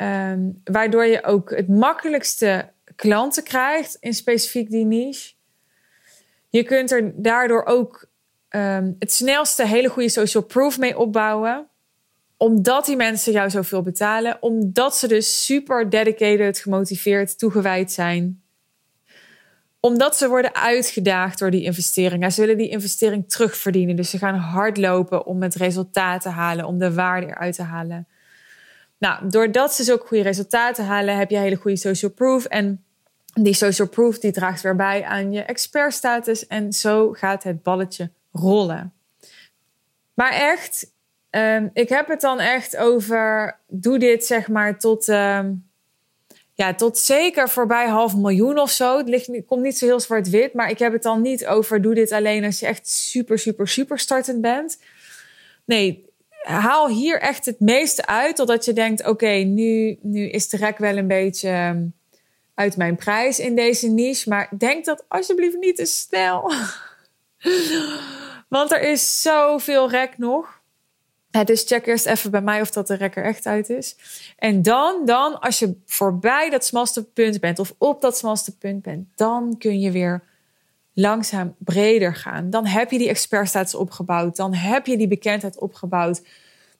Um, 0.01 0.61
waardoor 0.63 1.05
je 1.05 1.23
ook 1.23 1.49
het 1.49 1.67
makkelijkste 1.67 2.73
klanten 2.95 3.43
krijgt 3.43 3.97
in 3.99 4.13
specifiek 4.13 4.69
die 4.69 4.85
niche. 4.85 5.33
Je 6.49 6.63
kunt 6.63 6.91
er 6.91 7.11
daardoor 7.15 7.65
ook 7.65 8.07
um, 8.49 8.95
het 8.99 9.11
snelste 9.11 9.67
hele 9.67 9.87
goede 9.87 10.09
social 10.09 10.43
proof 10.43 10.77
mee 10.77 10.97
opbouwen. 10.97 11.67
Omdat 12.37 12.85
die 12.85 12.95
mensen 12.95 13.31
jou 13.31 13.49
zoveel 13.49 13.81
betalen. 13.81 14.37
Omdat 14.41 14.97
ze 14.97 15.07
dus 15.07 15.45
super 15.45 15.89
dedicated, 15.89 16.59
gemotiveerd, 16.59 17.39
toegewijd 17.39 17.91
zijn 17.91 18.43
omdat 19.85 20.17
ze 20.17 20.27
worden 20.27 20.55
uitgedaagd 20.55 21.39
door 21.39 21.51
die 21.51 21.63
investering. 21.63 22.33
Ze 22.33 22.41
willen 22.41 22.57
die 22.57 22.69
investering 22.69 23.29
terugverdienen. 23.29 23.95
Dus 23.95 24.09
ze 24.09 24.17
gaan 24.17 24.35
hardlopen 24.35 25.25
om 25.25 25.41
het 25.41 25.55
resultaat 25.55 26.21
te 26.21 26.29
halen, 26.29 26.65
om 26.65 26.79
de 26.79 26.93
waarde 26.93 27.27
eruit 27.27 27.55
te 27.55 27.61
halen. 27.61 28.07
Nou, 28.97 29.29
doordat 29.29 29.73
ze 29.73 29.83
zulke 29.83 30.07
goede 30.07 30.23
resultaten 30.23 30.85
halen, 30.85 31.17
heb 31.17 31.29
je 31.29 31.37
hele 31.37 31.55
goede 31.55 31.77
social 31.77 32.11
proof. 32.11 32.45
En 32.45 32.84
die 33.41 33.53
social 33.53 33.87
proof 33.87 34.19
die 34.19 34.31
draagt 34.31 34.61
weer 34.61 34.75
bij 34.75 35.03
aan 35.03 35.31
je 35.31 35.41
expertstatus. 35.41 36.47
En 36.47 36.73
zo 36.73 37.11
gaat 37.11 37.43
het 37.43 37.63
balletje 37.63 38.11
rollen. 38.31 38.93
Maar 40.13 40.31
echt, 40.31 40.91
um, 41.29 41.69
ik 41.73 41.89
heb 41.89 42.07
het 42.07 42.21
dan 42.21 42.39
echt 42.39 42.77
over, 42.77 43.57
doe 43.67 43.99
dit 43.99 44.25
zeg 44.25 44.47
maar 44.47 44.79
tot... 44.79 45.07
Um, 45.07 45.67
ja, 46.55 46.73
tot 46.73 46.97
zeker 46.97 47.49
voorbij 47.49 47.87
half 47.87 48.15
miljoen 48.15 48.59
of 48.59 48.69
zo. 48.69 48.97
Het, 48.97 49.09
ligt, 49.09 49.29
komt 49.45 49.61
niet 49.61 49.77
zo 49.77 49.85
heel 49.85 49.99
zwart-wit, 49.99 50.53
maar 50.53 50.69
ik 50.69 50.79
heb 50.79 50.93
het 50.93 51.03
dan 51.03 51.21
niet 51.21 51.45
over 51.45 51.81
doe 51.81 51.93
dit 51.93 52.11
alleen 52.11 52.43
als 52.43 52.59
je 52.59 52.65
echt 52.65 52.89
super, 52.89 53.39
super, 53.39 53.67
super 53.67 53.99
startend 53.99 54.41
bent. 54.41 54.77
Nee, 55.65 56.05
haal 56.41 56.87
hier 56.87 57.19
echt 57.19 57.45
het 57.45 57.59
meeste 57.59 58.05
uit 58.05 58.35
totdat 58.35 58.65
je 58.65 58.73
denkt: 58.73 59.07
oké, 59.07 59.27
nu, 59.31 59.97
nu 60.01 60.29
is 60.29 60.49
de 60.49 60.57
rek 60.57 60.77
wel 60.77 60.97
een 60.97 61.07
beetje 61.07 61.49
ehm, 61.49 61.85
uit 62.55 62.77
mijn 62.77 62.95
prijs 62.95 63.39
in 63.39 63.55
deze 63.55 63.87
niche. 63.87 64.29
Maar 64.29 64.49
denk 64.57 64.85
dat 64.85 65.05
alsjeblieft 65.07 65.57
niet 65.57 65.75
te 65.75 65.85
snel. 65.85 66.51
Want 68.49 68.71
er 68.71 68.81
is 68.81 69.21
zoveel 69.21 69.89
rek 69.89 70.17
nog 70.17 70.63
dus 71.43 71.63
check 71.63 71.85
eerst 71.85 72.05
even 72.05 72.31
bij 72.31 72.41
mij 72.41 72.61
of 72.61 72.71
dat 72.71 72.87
de 72.87 72.93
rekker 72.93 73.23
echt 73.23 73.45
uit 73.45 73.69
is. 73.69 73.95
En 74.37 74.61
dan, 74.61 75.05
dan, 75.05 75.39
als 75.39 75.59
je 75.59 75.75
voorbij 75.85 76.49
dat 76.49 76.65
smalste 76.65 77.03
punt 77.03 77.39
bent 77.39 77.59
of 77.59 77.73
op 77.77 78.01
dat 78.01 78.17
smalste 78.17 78.57
punt 78.57 78.81
bent, 78.81 79.07
dan 79.15 79.55
kun 79.57 79.79
je 79.79 79.91
weer 79.91 80.23
langzaam 80.93 81.55
breder 81.57 82.15
gaan. 82.15 82.49
Dan 82.49 82.65
heb 82.65 82.91
je 82.91 82.97
die 82.97 83.09
expertstatus 83.09 83.75
opgebouwd. 83.75 84.35
Dan 84.35 84.53
heb 84.53 84.85
je 84.85 84.97
die 84.97 85.07
bekendheid 85.07 85.59
opgebouwd. 85.59 86.21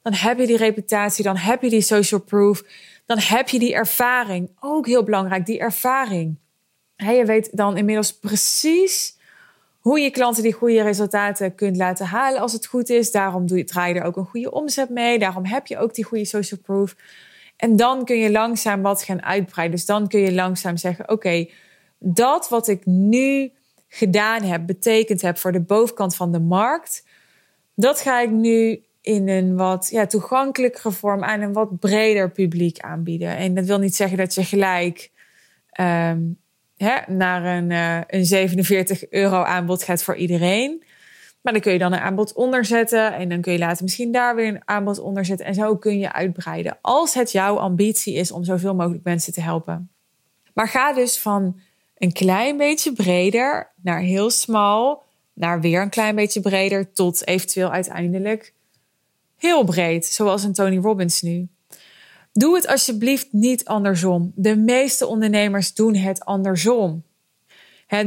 Dan 0.02 0.12
heb 0.12 0.38
je 0.38 0.46
die 0.46 0.56
reputatie. 0.56 1.24
Dan 1.24 1.36
heb 1.36 1.62
je 1.62 1.70
die 1.70 1.80
social 1.80 2.20
proof. 2.20 2.62
Dan 3.06 3.18
heb 3.18 3.48
je 3.48 3.58
die 3.58 3.74
ervaring. 3.74 4.50
Ook 4.60 4.86
heel 4.86 5.02
belangrijk, 5.02 5.46
die 5.46 5.58
ervaring. 5.58 6.36
je 6.96 7.24
weet 7.24 7.56
dan 7.56 7.76
inmiddels 7.76 8.18
precies 8.18 9.16
hoe 9.80 10.00
je 10.00 10.10
klanten 10.10 10.42
die 10.42 10.52
goede 10.52 10.82
resultaten 10.82 11.54
kunt 11.54 11.76
laten 11.76 12.06
halen 12.06 12.40
als 12.40 12.52
het 12.52 12.66
goed 12.66 12.88
is. 12.88 13.10
Daarom 13.10 13.46
doe 13.46 13.58
je, 13.58 13.64
draai 13.64 13.94
je 13.94 14.00
er 14.00 14.06
ook 14.06 14.16
een 14.16 14.26
goede 14.26 14.52
omzet 14.52 14.88
mee. 14.88 15.18
Daarom 15.18 15.44
heb 15.44 15.66
je 15.66 15.78
ook 15.78 15.94
die 15.94 16.04
goede 16.04 16.24
social 16.24 16.60
proof. 16.60 16.96
En 17.56 17.76
dan 17.76 18.04
kun 18.04 18.16
je 18.16 18.30
langzaam 18.30 18.82
wat 18.82 19.02
gaan 19.02 19.22
uitbreiden. 19.22 19.76
Dus 19.76 19.86
dan 19.86 20.08
kun 20.08 20.20
je 20.20 20.32
langzaam 20.32 20.76
zeggen: 20.76 21.08
Oké, 21.08 21.48
dat 21.98 22.48
wat 22.48 22.68
ik 22.68 22.86
nu 22.86 23.52
gedaan 23.88 24.42
heb, 24.42 24.66
betekend 24.66 25.22
heb 25.22 25.38
voor 25.38 25.52
de 25.52 25.60
bovenkant 25.60 26.16
van 26.16 26.32
de 26.32 26.40
markt, 26.40 27.04
dat 27.74 28.00
ga 28.00 28.20
ik 28.20 28.30
nu 28.30 28.84
in 29.06 29.28
een 29.28 29.56
wat 29.56 29.88
ja, 29.90 30.06
toegankelijkere 30.06 30.90
vorm 30.90 31.24
aan 31.24 31.40
een 31.40 31.52
wat 31.52 31.78
breder 31.78 32.30
publiek 32.30 32.78
aanbieden. 32.78 33.36
En 33.36 33.54
dat 33.54 33.64
wil 33.64 33.78
niet 33.78 33.96
zeggen 33.96 34.18
dat 34.18 34.34
je 34.34 34.44
gelijk 34.44 35.10
um, 35.80 36.38
hè, 36.76 37.12
naar 37.12 37.56
een, 37.56 37.70
uh, 37.70 38.00
een 38.06 38.24
47 38.24 39.10
euro 39.10 39.42
aanbod 39.42 39.82
gaat 39.82 40.02
voor 40.02 40.16
iedereen. 40.16 40.84
Maar 41.42 41.52
dan 41.52 41.62
kun 41.62 41.72
je 41.72 41.78
dan 41.78 41.92
een 41.92 41.98
aanbod 41.98 42.32
onderzetten 42.32 43.14
en 43.14 43.28
dan 43.28 43.40
kun 43.40 43.52
je 43.52 43.58
later 43.58 43.82
misschien 43.82 44.12
daar 44.12 44.34
weer 44.34 44.48
een 44.48 44.62
aanbod 44.64 44.98
onderzetten. 44.98 45.46
En 45.46 45.54
zo 45.54 45.76
kun 45.76 45.98
je 45.98 46.12
uitbreiden. 46.12 46.78
Als 46.80 47.14
het 47.14 47.32
jouw 47.32 47.56
ambitie 47.56 48.14
is 48.14 48.32
om 48.32 48.44
zoveel 48.44 48.74
mogelijk 48.74 49.04
mensen 49.04 49.32
te 49.32 49.40
helpen. 49.40 49.90
Maar 50.54 50.68
ga 50.68 50.92
dus 50.92 51.18
van 51.18 51.60
een 51.98 52.12
klein 52.12 52.56
beetje 52.56 52.92
breder 52.92 53.72
naar 53.82 54.00
heel 54.00 54.30
smal, 54.30 55.02
naar 55.32 55.60
weer 55.60 55.82
een 55.82 55.90
klein 55.90 56.14
beetje 56.14 56.40
breder, 56.40 56.92
tot 56.92 57.26
eventueel 57.26 57.70
uiteindelijk 57.70 58.54
heel 59.36 59.64
breed, 59.64 60.06
zoals 60.06 60.44
een 60.44 60.52
Tony 60.52 60.78
Robbins 60.78 61.22
nu. 61.22 61.48
Doe 62.32 62.54
het 62.54 62.66
alsjeblieft 62.66 63.32
niet 63.32 63.64
andersom. 63.64 64.32
De 64.34 64.56
meeste 64.56 65.06
ondernemers 65.06 65.74
doen 65.74 65.94
het 65.94 66.24
andersom. 66.24 67.04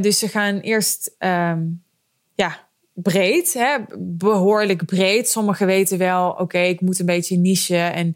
dus 0.02 0.20
ze 0.20 0.28
gaan 0.28 0.60
eerst 0.60 1.16
ehm, 1.18 1.64
ja, 2.36 2.68
breed, 2.94 3.78
behoorlijk 3.98 4.86
breed. 4.86 5.30
Sommigen 5.30 5.68
weten 5.68 5.98
wel, 5.98 6.30
oké, 6.30 6.60
ik 6.60 6.82
moet 6.82 7.00
een 7.00 7.06
beetje 7.06 7.38
niche 7.38 7.78
en 7.78 8.16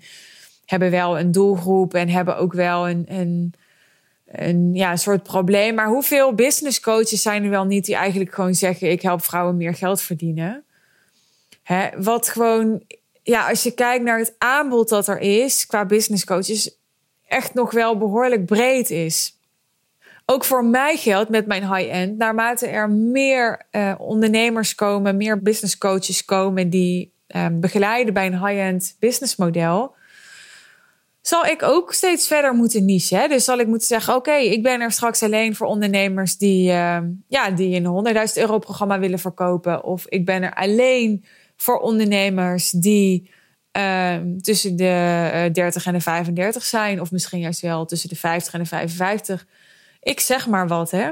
hebben 0.65 0.91
wel 0.91 1.19
een 1.19 1.31
doelgroep 1.31 1.93
en 1.93 2.09
hebben 2.09 2.37
ook 2.37 2.53
wel 2.53 2.89
een, 2.89 3.05
een, 3.07 3.53
een, 4.25 4.73
ja, 4.73 4.91
een 4.91 4.97
soort 4.97 5.23
probleem. 5.23 5.75
Maar 5.75 5.87
hoeveel 5.87 6.33
business 6.33 6.79
coaches 6.79 7.21
zijn 7.21 7.43
er 7.43 7.49
wel 7.49 7.65
niet 7.65 7.85
die 7.85 7.95
eigenlijk 7.95 8.33
gewoon 8.33 8.55
zeggen: 8.55 8.91
ik 8.91 9.01
help 9.01 9.23
vrouwen 9.23 9.57
meer 9.57 9.73
geld 9.73 10.01
verdienen? 10.01 10.63
Wat 11.97 12.29
gewoon, 12.29 12.83
ja, 13.23 13.49
als 13.49 13.63
je 13.63 13.71
kijkt 13.71 14.03
naar 14.03 14.17
het 14.17 14.35
aanbod 14.37 14.89
dat 14.89 15.07
er 15.07 15.19
is 15.19 15.65
qua 15.65 15.85
business 15.85 16.25
coaches, 16.25 16.77
echt 17.27 17.53
nog 17.53 17.71
wel 17.71 17.97
behoorlijk 17.97 18.45
breed 18.45 18.89
is. 18.89 19.37
Ook 20.25 20.43
voor 20.43 20.65
mij 20.65 20.97
geldt 20.97 21.29
met 21.29 21.45
mijn 21.45 21.75
high-end, 21.75 22.17
naarmate 22.17 22.67
er 22.67 22.89
meer 22.89 23.65
uh, 23.71 23.93
ondernemers 23.97 24.75
komen, 24.75 25.17
meer 25.17 25.41
business 25.41 25.77
coaches 25.77 26.25
komen 26.25 26.69
die 26.69 27.13
um, 27.35 27.59
begeleiden 27.59 28.13
bij 28.13 28.25
een 28.25 28.45
high-end 28.45 28.95
business 28.99 29.35
model, 29.35 29.95
zal 31.21 31.45
ik 31.45 31.63
ook 31.63 31.93
steeds 31.93 32.27
verder 32.27 32.53
moeten 32.53 32.85
nichen. 32.85 33.19
Hè? 33.19 33.27
Dus 33.27 33.43
zal 33.43 33.59
ik 33.59 33.67
moeten 33.67 33.87
zeggen: 33.87 34.15
Oké, 34.15 34.33
ik 34.33 34.63
ben 34.63 34.81
er 34.81 34.91
straks 34.91 35.23
alleen 35.23 35.55
voor 35.55 35.67
ondernemers 35.67 36.37
die, 36.37 36.69
uh, 36.69 36.97
ja, 37.27 37.51
die 37.51 37.81
een 37.81 38.15
100.000 38.15 38.33
euro 38.33 38.59
programma 38.59 38.99
willen 38.99 39.19
verkopen. 39.19 39.83
Of 39.83 40.05
ik 40.07 40.25
ben 40.25 40.43
er 40.43 40.53
alleen 40.53 41.25
voor 41.63 41.79
ondernemers 41.79 42.69
die 42.69 43.31
uh, 43.77 44.15
tussen 44.41 44.75
de 44.75 44.83
uh, 44.83 45.45
eh, 45.45 45.53
30 45.53 45.85
en 45.85 45.93
de 45.93 46.01
35 46.01 46.63
zijn. 46.63 47.01
Of 47.01 47.11
misschien 47.11 47.39
juist 47.39 47.61
wel 47.61 47.85
tussen 47.85 48.09
de 48.09 48.15
50 48.15 48.53
en 48.53 48.59
de 48.59 48.65
55. 48.65 49.45
Ik 50.01 50.19
zeg 50.19 50.47
maar 50.47 50.67
wat, 50.67 50.91
hè. 50.91 51.11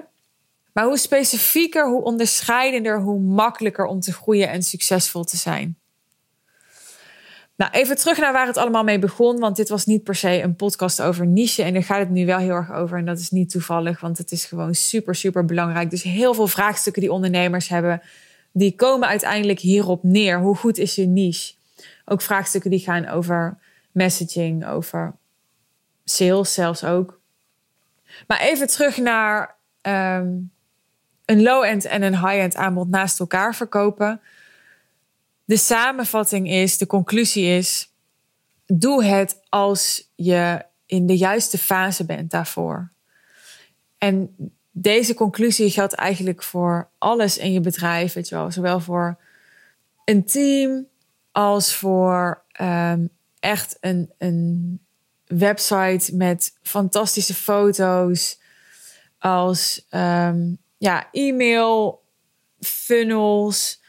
Maar 0.74 0.86
hoe 0.86 0.98
specifieker, 0.98 1.90
hoe 1.90 2.04
onderscheidender, 2.04 3.00
hoe 3.00 3.20
makkelijker 3.20 3.86
om 3.86 4.00
te 4.00 4.14
groeien 4.14 4.50
en 4.50 4.64
succesvol 4.64 5.24
te 5.24 5.38
zijn. 5.38 5.78
Nou, 7.56 7.72
even 7.72 7.98
terug 7.98 8.18
naar 8.18 8.34
waar 8.34 8.48
het 8.48 8.58
allemaal 8.58 8.84
mee 8.84 9.00
begon. 9.00 9.40
Want 9.40 9.56
dit 9.56 9.70
was 9.70 9.86
niet 9.86 10.04
per 10.04 10.16
se 10.16 10.42
een 10.42 10.56
podcast 10.56 11.02
over 11.02 11.28
niche. 11.28 11.64
En 11.64 11.74
daar 11.74 11.84
gaat 11.84 12.00
het 12.00 12.10
nu 12.10 12.26
wel 12.26 12.38
heel 12.38 12.56
erg 12.56 12.72
over. 12.72 12.98
En 12.98 13.06
dat 13.06 13.20
is 13.20 13.30
niet 13.30 13.50
toevallig, 13.50 14.00
want 14.00 14.18
het 14.18 14.32
is 14.32 14.46
gewoon 14.46 14.76
super, 14.76 15.16
super 15.16 15.46
belangrijk. 15.46 15.90
Dus 15.90 16.04
heel 16.04 16.34
veel 16.34 16.48
vraagstukken 16.48 17.02
die 17.02 17.12
ondernemers 17.12 17.68
hebben, 17.68 18.02
die 18.52 18.76
komen 18.76 19.08
uiteindelijk 19.08 19.60
hierop 19.60 20.04
neer. 20.04 20.40
Hoe 20.40 20.56
goed 20.56 20.78
is 20.78 20.96
je 20.96 21.06
niche? 21.06 21.54
Ook 22.06 22.22
vraagstukken 22.22 22.70
die 22.70 22.80
gaan 22.80 23.08
over 23.08 23.58
messaging, 23.92 24.66
over 24.66 25.16
sales 26.04 26.54
zelfs 26.54 26.84
ook. 26.84 27.20
Maar 28.28 28.40
even 28.40 28.68
terug 28.68 28.98
naar 28.98 29.56
ehm, 29.82 30.30
een 31.26 31.42
low-end 31.42 31.86
en 31.86 32.02
een 32.02 32.28
high-end 32.28 32.56
aanbod 32.56 32.90
naast 32.90 33.20
elkaar 33.20 33.56
verkopen. 33.56 34.22
De 35.46 35.58
samenvatting 35.58 36.50
is, 36.50 36.78
de 36.78 36.88
conclusie 36.88 37.46
is: 37.46 37.92
doe 38.66 39.04
het 39.04 39.40
als 39.50 40.10
je 40.16 40.66
in 40.86 41.06
de 41.06 41.18
juiste 41.18 41.58
fase 41.58 42.06
bent 42.06 42.32
daarvoor. 42.32 42.92
En 43.98 44.36
deze 44.72 45.14
conclusie 45.14 45.70
geldt 45.70 45.94
eigenlijk 45.94 46.44
voor 46.44 46.90
alles 46.98 47.38
in 47.38 47.52
je 47.54 47.62
bedrijf, 47.62 48.14
weet 48.14 48.30
je 48.30 48.36
wel, 48.36 48.52
zowel 48.52 48.80
voor 48.80 49.18
een 50.06 50.26
team 50.26 50.88
als 51.32 51.76
voor 51.76 52.44
um, 52.62 53.10
echt 53.40 53.78
een, 53.80 54.12
een 54.18 54.80
website 55.26 56.16
met 56.16 56.58
fantastische 56.62 57.34
foto's, 57.34 58.40
als 59.20 59.88
um, 59.90 60.58
ja, 60.78 61.08
e-mail, 61.12 62.04
funnels, 62.60 63.82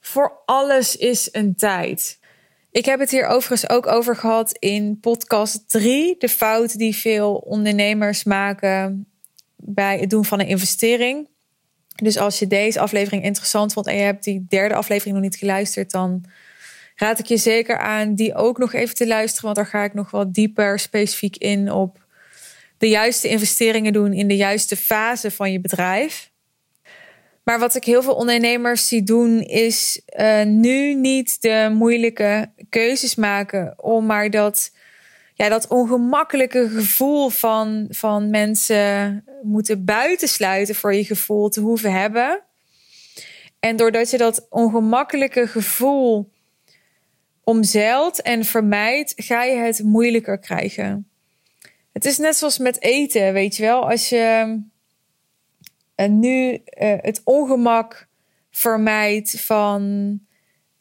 voor 0.00 0.42
alles 0.44 0.96
is 0.96 1.28
een 1.32 1.54
tijd. 1.54 2.18
Ik 2.70 2.84
heb 2.84 3.00
het 3.00 3.10
hier 3.10 3.26
overigens 3.26 3.68
ook 3.70 3.86
over 3.86 4.16
gehad 4.16 4.52
in 4.52 4.98
podcast 5.00 5.68
3. 5.68 6.14
De 6.18 6.28
fout 6.28 6.78
die 6.78 6.96
veel 6.96 7.34
ondernemers 7.34 8.24
maken 8.24 9.09
bij 9.62 9.98
het 9.98 10.10
doen 10.10 10.24
van 10.24 10.40
een 10.40 10.46
investering. 10.46 11.28
Dus 11.94 12.18
als 12.18 12.38
je 12.38 12.46
deze 12.46 12.80
aflevering 12.80 13.24
interessant 13.24 13.72
vond 13.72 13.86
en 13.86 13.96
je 13.96 14.02
hebt 14.02 14.24
die 14.24 14.46
derde 14.48 14.74
aflevering 14.74 15.14
nog 15.14 15.24
niet 15.24 15.36
geluisterd, 15.36 15.90
dan 15.90 16.24
raad 16.96 17.18
ik 17.18 17.26
je 17.26 17.36
zeker 17.36 17.78
aan 17.78 18.14
die 18.14 18.34
ook 18.34 18.58
nog 18.58 18.72
even 18.72 18.94
te 18.94 19.06
luisteren. 19.06 19.44
Want 19.44 19.56
daar 19.56 19.66
ga 19.66 19.84
ik 19.84 19.94
nog 19.94 20.10
wat 20.10 20.34
dieper 20.34 20.78
specifiek 20.78 21.36
in 21.36 21.72
op 21.72 22.04
de 22.78 22.88
juiste 22.88 23.28
investeringen 23.28 23.92
doen 23.92 24.12
in 24.12 24.28
de 24.28 24.36
juiste 24.36 24.76
fase 24.76 25.30
van 25.30 25.52
je 25.52 25.60
bedrijf. 25.60 26.30
Maar 27.42 27.58
wat 27.58 27.74
ik 27.74 27.84
heel 27.84 28.02
veel 28.02 28.14
ondernemers 28.14 28.88
zie 28.88 29.02
doen, 29.02 29.40
is 29.40 30.00
uh, 30.16 30.44
nu 30.44 30.94
niet 30.94 31.42
de 31.42 31.70
moeilijke 31.72 32.50
keuzes 32.68 33.14
maken 33.14 33.74
om 33.76 34.06
maar 34.06 34.30
dat, 34.30 34.72
ja, 35.40 35.48
dat 35.48 35.68
ongemakkelijke 35.68 36.68
gevoel 36.68 37.28
van, 37.28 37.86
van 37.90 38.30
mensen 38.30 39.24
moeten 39.42 39.84
buitensluiten 39.84 40.74
voor 40.74 40.94
je 40.94 41.04
gevoel 41.04 41.48
te 41.48 41.60
hoeven 41.60 41.92
hebben. 41.92 42.42
En 43.60 43.76
doordat 43.76 44.10
je 44.10 44.18
dat 44.18 44.46
ongemakkelijke 44.50 45.46
gevoel 45.46 46.30
omzeilt 47.44 48.22
en 48.22 48.44
vermijdt, 48.44 49.12
ga 49.16 49.42
je 49.42 49.56
het 49.56 49.82
moeilijker 49.82 50.38
krijgen. 50.38 51.08
Het 51.92 52.04
is 52.04 52.18
net 52.18 52.36
zoals 52.36 52.58
met 52.58 52.82
eten, 52.82 53.32
weet 53.32 53.56
je 53.56 53.62
wel. 53.62 53.90
Als 53.90 54.08
je 54.08 54.58
en 55.94 56.18
nu 56.18 56.52
uh, 56.52 56.58
het 56.96 57.20
ongemak 57.24 58.08
vermijdt 58.50 59.40
van 59.40 60.20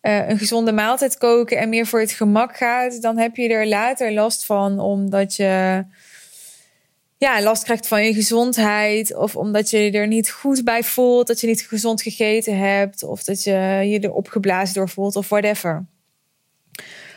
uh, 0.02 0.30
een 0.30 0.38
gezonde 0.38 0.72
maaltijd 0.72 1.18
koken 1.18 1.58
en 1.58 1.70
meer 1.70 1.86
voor 1.86 2.00
het 2.00 2.12
gemak 2.12 2.58
gaat, 2.58 3.02
dan 3.02 3.18
heb 3.18 3.36
je 3.36 3.50
er 3.50 3.68
later 3.68 4.12
last 4.12 4.46
van 4.46 4.80
omdat 4.80 5.36
je 5.36 5.84
ja, 7.18 7.42
last 7.42 7.64
krijgt 7.64 7.88
van 7.88 8.06
je 8.06 8.14
gezondheid 8.14 9.16
of 9.16 9.36
omdat 9.36 9.70
je 9.70 9.92
er 9.92 10.08
niet 10.08 10.32
goed 10.32 10.64
bij 10.64 10.84
voelt, 10.84 11.28
dat 11.28 11.40
je 11.42 11.48
niet 11.48 11.62
gezond 11.62 12.02
gegeten 12.02 12.58
hebt 12.58 13.04
of 13.04 13.24
dat 13.24 13.44
je 13.44 13.52
je 13.86 14.00
er 14.00 14.14
opgeblazen 14.14 14.76
door 14.76 14.90
voelt 14.90 15.16
of 15.16 15.30
whatever. 15.30 15.86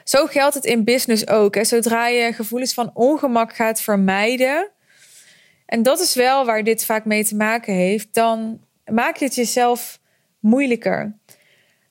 Zo 0.05 0.27
geldt 0.27 0.55
het 0.55 0.65
in 0.65 0.85
business 0.85 1.29
ook. 1.29 1.55
Hè. 1.55 1.65
Zodra 1.65 2.09
je 2.09 2.33
gevoelens 2.33 2.75
van 2.75 2.91
ongemak 2.95 3.55
gaat 3.55 3.81
vermijden, 3.81 4.71
en 5.67 5.83
dat 5.83 6.01
is 6.01 6.15
wel 6.15 6.45
waar 6.45 6.65
dit 6.65 6.85
vaak 6.85 7.05
mee 7.05 7.25
te 7.25 7.37
maken 7.37 7.75
heeft. 7.75 8.15
Dan 8.15 8.61
maak 8.85 9.17
je 9.17 9.25
het 9.25 9.35
jezelf 9.35 10.01
moeilijker. 10.41 11.17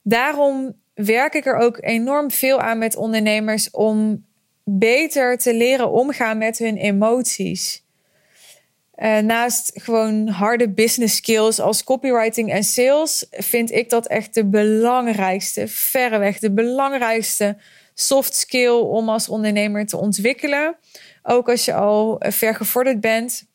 Daarom 0.03 0.80
werk 1.05 1.33
ik 1.33 1.45
er 1.45 1.55
ook 1.55 1.77
enorm 1.81 2.31
veel 2.31 2.59
aan 2.59 2.77
met 2.77 2.95
ondernemers 2.95 3.71
om 3.71 4.25
beter 4.63 5.37
te 5.37 5.53
leren 5.53 5.91
omgaan 5.91 6.37
met 6.37 6.57
hun 6.57 6.77
emoties. 6.77 7.83
Uh, 8.95 9.17
naast 9.17 9.71
gewoon 9.73 10.27
harde 10.27 10.69
business 10.69 11.15
skills 11.15 11.59
als 11.59 11.83
copywriting 11.83 12.51
en 12.51 12.63
sales, 12.63 13.25
vind 13.31 13.71
ik 13.71 13.89
dat 13.89 14.07
echt 14.07 14.33
de 14.33 14.45
belangrijkste, 14.45 15.67
verreweg 15.67 16.39
de 16.39 16.51
belangrijkste 16.51 17.57
soft 17.93 18.35
skill 18.35 18.79
om 18.79 19.09
als 19.09 19.29
ondernemer 19.29 19.85
te 19.85 19.97
ontwikkelen. 19.97 20.75
Ook 21.23 21.49
als 21.49 21.65
je 21.65 21.73
al 21.73 22.15
ver 22.19 22.55
gevorderd 22.55 23.01
bent. 23.01 23.49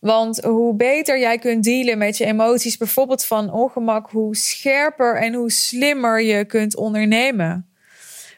Want 0.00 0.40
hoe 0.44 0.74
beter 0.74 1.18
jij 1.18 1.38
kunt 1.38 1.64
dealen 1.64 1.98
met 1.98 2.16
je 2.16 2.24
emoties, 2.24 2.76
bijvoorbeeld 2.76 3.24
van 3.24 3.52
ongemak, 3.52 4.10
hoe 4.10 4.36
scherper 4.36 5.16
en 5.16 5.34
hoe 5.34 5.50
slimmer 5.50 6.22
je 6.22 6.44
kunt 6.44 6.76
ondernemen. 6.76 7.68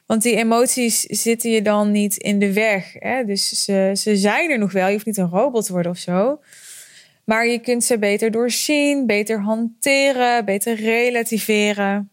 Want 0.06 0.22
die 0.22 0.36
emoties 0.36 1.00
zitten 1.00 1.50
je 1.50 1.62
dan 1.62 1.90
niet 1.90 2.16
in 2.16 2.38
de 2.38 2.52
weg. 2.52 2.92
Hè? 2.92 3.24
Dus 3.24 3.64
ze, 3.64 3.92
ze 3.94 4.16
zijn 4.16 4.50
er 4.50 4.58
nog 4.58 4.72
wel. 4.72 4.86
Je 4.86 4.92
hoeft 4.92 5.06
niet 5.06 5.16
een 5.16 5.28
robot 5.28 5.66
te 5.66 5.72
worden 5.72 5.92
of 5.92 5.98
zo. 5.98 6.40
Maar 7.24 7.46
je 7.46 7.58
kunt 7.58 7.84
ze 7.84 7.98
beter 7.98 8.30
doorzien, 8.30 9.06
beter 9.06 9.40
hanteren, 9.40 10.44
beter 10.44 10.74
relativeren. 10.74 12.10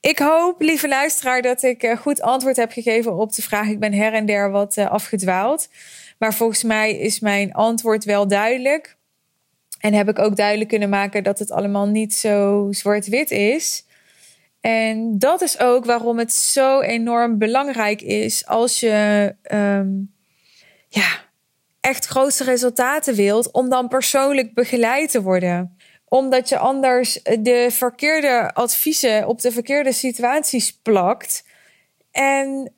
Ik 0.00 0.18
hoop, 0.18 0.60
lieve 0.60 0.88
luisteraar, 0.88 1.42
dat 1.42 1.62
ik 1.62 1.82
eh, 1.82 1.96
goed 1.96 2.20
antwoord 2.22 2.56
heb 2.56 2.72
gegeven 2.72 3.16
op 3.16 3.32
de 3.32 3.42
vraag. 3.42 3.68
Ik 3.68 3.80
ben 3.80 3.92
her 3.92 4.12
en 4.12 4.26
der 4.26 4.50
wat 4.50 4.76
eh, 4.76 4.90
afgedwaald. 4.90 5.68
Maar 6.18 6.34
volgens 6.34 6.62
mij 6.62 6.98
is 6.98 7.20
mijn 7.20 7.52
antwoord 7.52 8.04
wel 8.04 8.28
duidelijk. 8.28 8.96
En 9.78 9.92
heb 9.92 10.08
ik 10.08 10.18
ook 10.18 10.36
duidelijk 10.36 10.68
kunnen 10.68 10.88
maken 10.88 11.24
dat 11.24 11.38
het 11.38 11.50
allemaal 11.50 11.86
niet 11.86 12.14
zo 12.14 12.68
zwart-wit 12.70 13.30
is. 13.30 13.84
En 14.60 15.18
dat 15.18 15.40
is 15.40 15.58
ook 15.58 15.84
waarom 15.84 16.18
het 16.18 16.32
zo 16.32 16.80
enorm 16.80 17.38
belangrijk 17.38 18.02
is 18.02 18.46
als 18.46 18.80
je 18.80 19.34
ehm, 19.42 19.88
ja, 20.88 21.08
echt 21.80 22.06
grootste 22.06 22.44
resultaten 22.44 23.14
wilt, 23.14 23.50
om 23.50 23.68
dan 23.68 23.88
persoonlijk 23.88 24.54
begeleid 24.54 25.10
te 25.10 25.22
worden. 25.22 25.76
Omdat 26.10 26.48
je 26.48 26.58
anders 26.58 27.22
de 27.22 27.66
verkeerde 27.70 28.54
adviezen 28.54 29.26
op 29.26 29.40
de 29.40 29.52
verkeerde 29.52 29.92
situaties 29.92 30.72
plakt. 30.72 31.44
En 32.10 32.74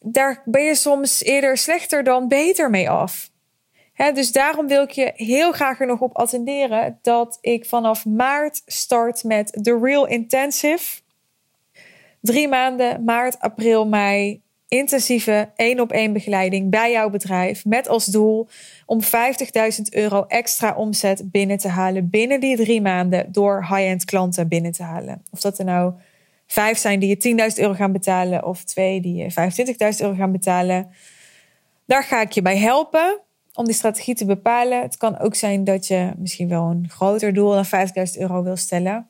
daar 0.00 0.42
ben 0.44 0.62
je 0.62 0.74
soms 0.74 1.22
eerder 1.22 1.56
slechter 1.56 2.04
dan 2.04 2.28
beter 2.28 2.70
mee 2.70 2.90
af. 2.90 3.30
dus 4.14 4.32
daarom 4.32 4.66
wil 4.66 4.82
ik 4.82 4.90
je 4.90 5.12
heel 5.14 5.52
graag 5.52 5.80
er 5.80 5.86
nog 5.86 6.00
op 6.00 6.16
attenderen 6.16 6.98
dat 7.02 7.38
ik 7.40 7.66
vanaf 7.66 8.04
maart 8.04 8.62
start 8.66 9.24
met 9.24 9.58
The 9.62 9.78
Real 9.82 10.06
Intensive. 10.06 11.00
Drie 12.20 12.48
maanden, 12.48 13.04
maart, 13.04 13.40
april, 13.40 13.86
mei. 13.86 14.45
Intensieve 14.68 15.50
één 15.56 15.80
op 15.80 15.92
één 15.92 16.12
begeleiding 16.12 16.70
bij 16.70 16.92
jouw 16.92 17.10
bedrijf. 17.10 17.64
Met 17.64 17.88
als 17.88 18.04
doel 18.04 18.48
om 18.86 19.00
50.000 19.02 19.08
euro 19.90 20.24
extra 20.28 20.74
omzet 20.74 21.30
binnen 21.30 21.58
te 21.58 21.68
halen 21.68 22.10
binnen 22.10 22.40
die 22.40 22.56
drie 22.56 22.80
maanden 22.80 23.32
door 23.32 23.60
high-end 23.60 24.04
klanten 24.04 24.48
binnen 24.48 24.72
te 24.72 24.82
halen. 24.82 25.22
Of 25.30 25.40
dat 25.40 25.58
er 25.58 25.64
nou 25.64 25.92
vijf 26.46 26.78
zijn 26.78 27.00
die 27.00 27.08
je 27.08 27.50
10.000 27.54 27.60
euro 27.60 27.74
gaan 27.74 27.92
betalen 27.92 28.46
of 28.46 28.64
twee 28.64 29.00
die 29.00 29.14
je 29.14 29.30
25.000 29.94 30.00
euro 30.00 30.14
gaan 30.14 30.32
betalen. 30.32 30.90
Daar 31.84 32.04
ga 32.04 32.20
ik 32.20 32.32
je 32.32 32.42
bij 32.42 32.56
helpen 32.56 33.20
om 33.52 33.64
die 33.64 33.74
strategie 33.74 34.14
te 34.14 34.24
bepalen. 34.24 34.82
Het 34.82 34.96
kan 34.96 35.18
ook 35.18 35.34
zijn 35.34 35.64
dat 35.64 35.86
je 35.86 36.12
misschien 36.16 36.48
wel 36.48 36.70
een 36.70 36.88
groter 36.88 37.32
doel 37.32 37.50
dan 37.50 37.66
50.000 37.66 37.72
euro 38.18 38.42
wil 38.42 38.56
stellen. 38.56 39.06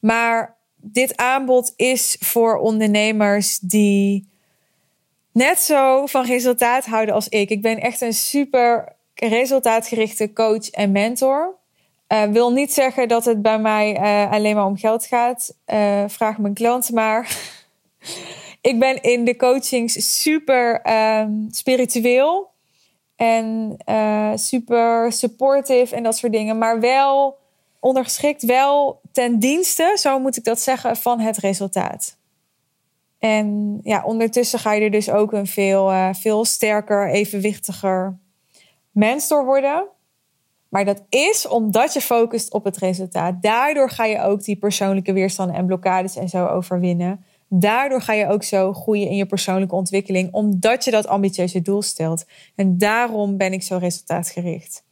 Maar 0.00 0.56
dit 0.76 1.16
aanbod 1.16 1.72
is 1.76 2.16
voor 2.20 2.56
ondernemers 2.56 3.58
die 3.58 4.32
net 5.34 5.60
zo 5.60 6.06
van 6.06 6.24
resultaat 6.24 6.84
houden 6.84 7.14
als 7.14 7.28
ik. 7.28 7.50
Ik 7.50 7.62
ben 7.62 7.80
echt 7.80 8.00
een 8.00 8.14
super 8.14 8.96
resultaatgerichte 9.14 10.32
coach 10.32 10.70
en 10.70 10.92
mentor. 10.92 11.54
Uh, 12.08 12.22
wil 12.22 12.52
niet 12.52 12.72
zeggen 12.72 13.08
dat 13.08 13.24
het 13.24 13.42
bij 13.42 13.58
mij 13.58 14.00
uh, 14.00 14.32
alleen 14.32 14.54
maar 14.54 14.66
om 14.66 14.76
geld 14.76 15.06
gaat. 15.06 15.54
Uh, 15.66 16.04
vraag 16.06 16.38
mijn 16.38 16.54
klanten 16.54 16.94
maar. 16.94 17.36
ik 18.70 18.78
ben 18.78 19.02
in 19.02 19.24
de 19.24 19.36
coachings 19.36 20.22
super 20.22 20.80
ehm, 20.80 21.32
spiritueel 21.50 22.50
en 23.16 23.76
super 24.34 25.12
supportive 25.12 25.96
en 25.96 26.02
dat 26.02 26.16
soort 26.16 26.32
dingen. 26.32 26.58
Maar 26.58 26.80
wel 26.80 27.38
ondergeschikt, 27.80 28.42
wel 28.42 29.00
ten 29.12 29.38
dienste, 29.38 29.96
zo 30.00 30.18
moet 30.18 30.36
ik 30.36 30.44
dat 30.44 30.60
zeggen, 30.60 30.96
van 30.96 31.20
het 31.20 31.36
resultaat. 31.36 32.16
En 33.24 33.78
ja, 33.82 34.02
ondertussen 34.04 34.58
ga 34.58 34.72
je 34.72 34.84
er 34.84 34.90
dus 34.90 35.10
ook 35.10 35.32
een 35.32 35.46
veel, 35.46 36.12
veel 36.14 36.44
sterker, 36.44 37.10
evenwichtiger 37.10 38.18
mens 38.90 39.28
door 39.28 39.44
worden. 39.44 39.86
Maar 40.68 40.84
dat 40.84 41.02
is 41.08 41.48
omdat 41.48 41.92
je 41.92 42.00
focust 42.00 42.52
op 42.52 42.64
het 42.64 42.76
resultaat. 42.76 43.42
Daardoor 43.42 43.90
ga 43.90 44.04
je 44.04 44.20
ook 44.20 44.44
die 44.44 44.56
persoonlijke 44.56 45.12
weerstanden 45.12 45.56
en 45.56 45.66
blokkades 45.66 46.16
en 46.16 46.28
zo 46.28 46.46
overwinnen. 46.46 47.24
Daardoor 47.48 48.00
ga 48.00 48.12
je 48.12 48.28
ook 48.28 48.42
zo 48.42 48.72
groeien 48.72 49.08
in 49.08 49.16
je 49.16 49.26
persoonlijke 49.26 49.74
ontwikkeling, 49.74 50.32
omdat 50.32 50.84
je 50.84 50.90
dat 50.90 51.06
ambitieuze 51.06 51.62
doel 51.62 51.82
stelt. 51.82 52.24
En 52.54 52.78
daarom 52.78 53.36
ben 53.36 53.52
ik 53.52 53.62
zo 53.62 53.76
resultaatgericht. 53.76 54.84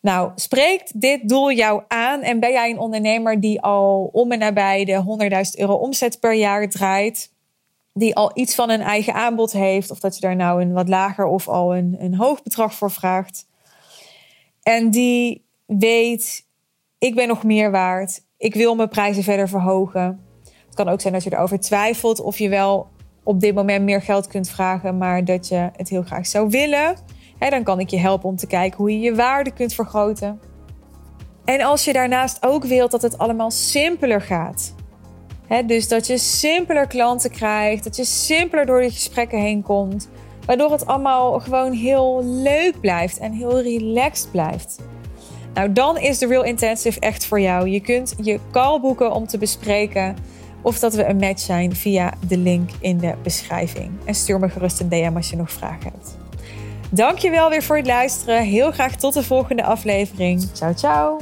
Nou, 0.00 0.32
spreekt 0.34 1.00
dit 1.00 1.28
doel 1.28 1.52
jou 1.52 1.82
aan 1.88 2.20
en 2.20 2.40
ben 2.40 2.52
jij 2.52 2.70
een 2.70 2.78
ondernemer 2.78 3.40
die 3.40 3.60
al 3.60 4.08
om 4.12 4.32
en 4.32 4.38
nabij 4.38 4.84
de 4.84 5.04
100.000 5.54 5.60
euro 5.60 5.74
omzet 5.74 6.20
per 6.20 6.34
jaar 6.34 6.68
draait? 6.68 7.32
Die 7.92 8.16
al 8.16 8.30
iets 8.34 8.54
van 8.54 8.70
een 8.70 8.80
eigen 8.80 9.14
aanbod 9.14 9.52
heeft, 9.52 9.90
of 9.90 10.00
dat 10.00 10.14
je 10.14 10.20
daar 10.20 10.36
nou 10.36 10.62
een 10.62 10.72
wat 10.72 10.88
lager 10.88 11.26
of 11.26 11.48
al 11.48 11.76
een, 11.76 11.96
een 11.98 12.14
hoog 12.14 12.42
bedrag 12.42 12.74
voor 12.74 12.90
vraagt? 12.90 13.46
En 14.62 14.90
die 14.90 15.44
weet, 15.66 16.46
ik 16.98 17.14
ben 17.14 17.28
nog 17.28 17.44
meer 17.44 17.70
waard. 17.70 18.20
Ik 18.36 18.54
wil 18.54 18.74
mijn 18.74 18.88
prijzen 18.88 19.22
verder 19.22 19.48
verhogen. 19.48 20.24
Het 20.66 20.74
kan 20.74 20.88
ook 20.88 21.00
zijn 21.00 21.12
dat 21.12 21.24
je 21.24 21.32
erover 21.32 21.60
twijfelt 21.60 22.20
of 22.20 22.38
je 22.38 22.48
wel 22.48 22.88
op 23.22 23.40
dit 23.40 23.54
moment 23.54 23.84
meer 23.84 24.02
geld 24.02 24.26
kunt 24.26 24.50
vragen, 24.50 24.98
maar 24.98 25.24
dat 25.24 25.48
je 25.48 25.70
het 25.76 25.88
heel 25.88 26.02
graag 26.02 26.26
zou 26.26 26.48
willen. 26.48 26.96
Dan 27.38 27.62
kan 27.62 27.80
ik 27.80 27.88
je 27.88 27.98
helpen 27.98 28.28
om 28.28 28.36
te 28.36 28.46
kijken 28.46 28.78
hoe 28.78 28.92
je 28.92 28.98
je 28.98 29.14
waarde 29.14 29.52
kunt 29.52 29.74
vergroten. 29.74 30.40
En 31.44 31.60
als 31.60 31.84
je 31.84 31.92
daarnaast 31.92 32.38
ook 32.40 32.64
wilt 32.64 32.90
dat 32.90 33.02
het 33.02 33.18
allemaal 33.18 33.50
simpeler 33.50 34.20
gaat. 34.20 34.74
dus 35.66 35.88
dat 35.88 36.06
je 36.06 36.18
simpeler 36.18 36.86
klanten 36.86 37.30
krijgt, 37.30 37.84
dat 37.84 37.96
je 37.96 38.04
simpeler 38.04 38.66
door 38.66 38.80
de 38.80 38.90
gesprekken 38.90 39.40
heen 39.40 39.62
komt. 39.62 40.08
Waardoor 40.46 40.72
het 40.72 40.86
allemaal 40.86 41.40
gewoon 41.40 41.72
heel 41.72 42.24
leuk 42.24 42.80
blijft 42.80 43.18
en 43.18 43.32
heel 43.32 43.60
relaxed 43.60 44.30
blijft. 44.30 44.78
Nou, 45.54 45.72
dan 45.72 45.98
is 45.98 46.18
de 46.18 46.26
Real 46.26 46.44
Intensive 46.44 47.00
echt 47.00 47.26
voor 47.26 47.40
jou. 47.40 47.68
Je 47.68 47.80
kunt 47.80 48.14
je 48.22 48.40
call 48.50 48.80
boeken 48.80 49.12
om 49.12 49.26
te 49.26 49.38
bespreken 49.38 50.16
of 50.62 50.78
dat 50.78 50.94
we 50.94 51.04
een 51.04 51.16
match 51.16 51.40
zijn 51.40 51.76
via 51.76 52.12
de 52.28 52.36
link 52.36 52.70
in 52.80 52.98
de 52.98 53.14
beschrijving. 53.22 53.90
En 54.04 54.14
stuur 54.14 54.38
me 54.38 54.48
gerust 54.48 54.80
een 54.80 54.88
DM 54.88 55.12
als 55.14 55.30
je 55.30 55.36
nog 55.36 55.52
vragen 55.52 55.92
hebt. 55.92 56.17
Dankjewel 56.90 57.50
weer 57.50 57.62
voor 57.62 57.76
het 57.76 57.86
luisteren. 57.86 58.42
Heel 58.42 58.72
graag 58.72 58.96
tot 58.96 59.14
de 59.14 59.22
volgende 59.22 59.62
aflevering. 59.62 60.48
Ciao, 60.52 60.72
ciao. 60.74 61.18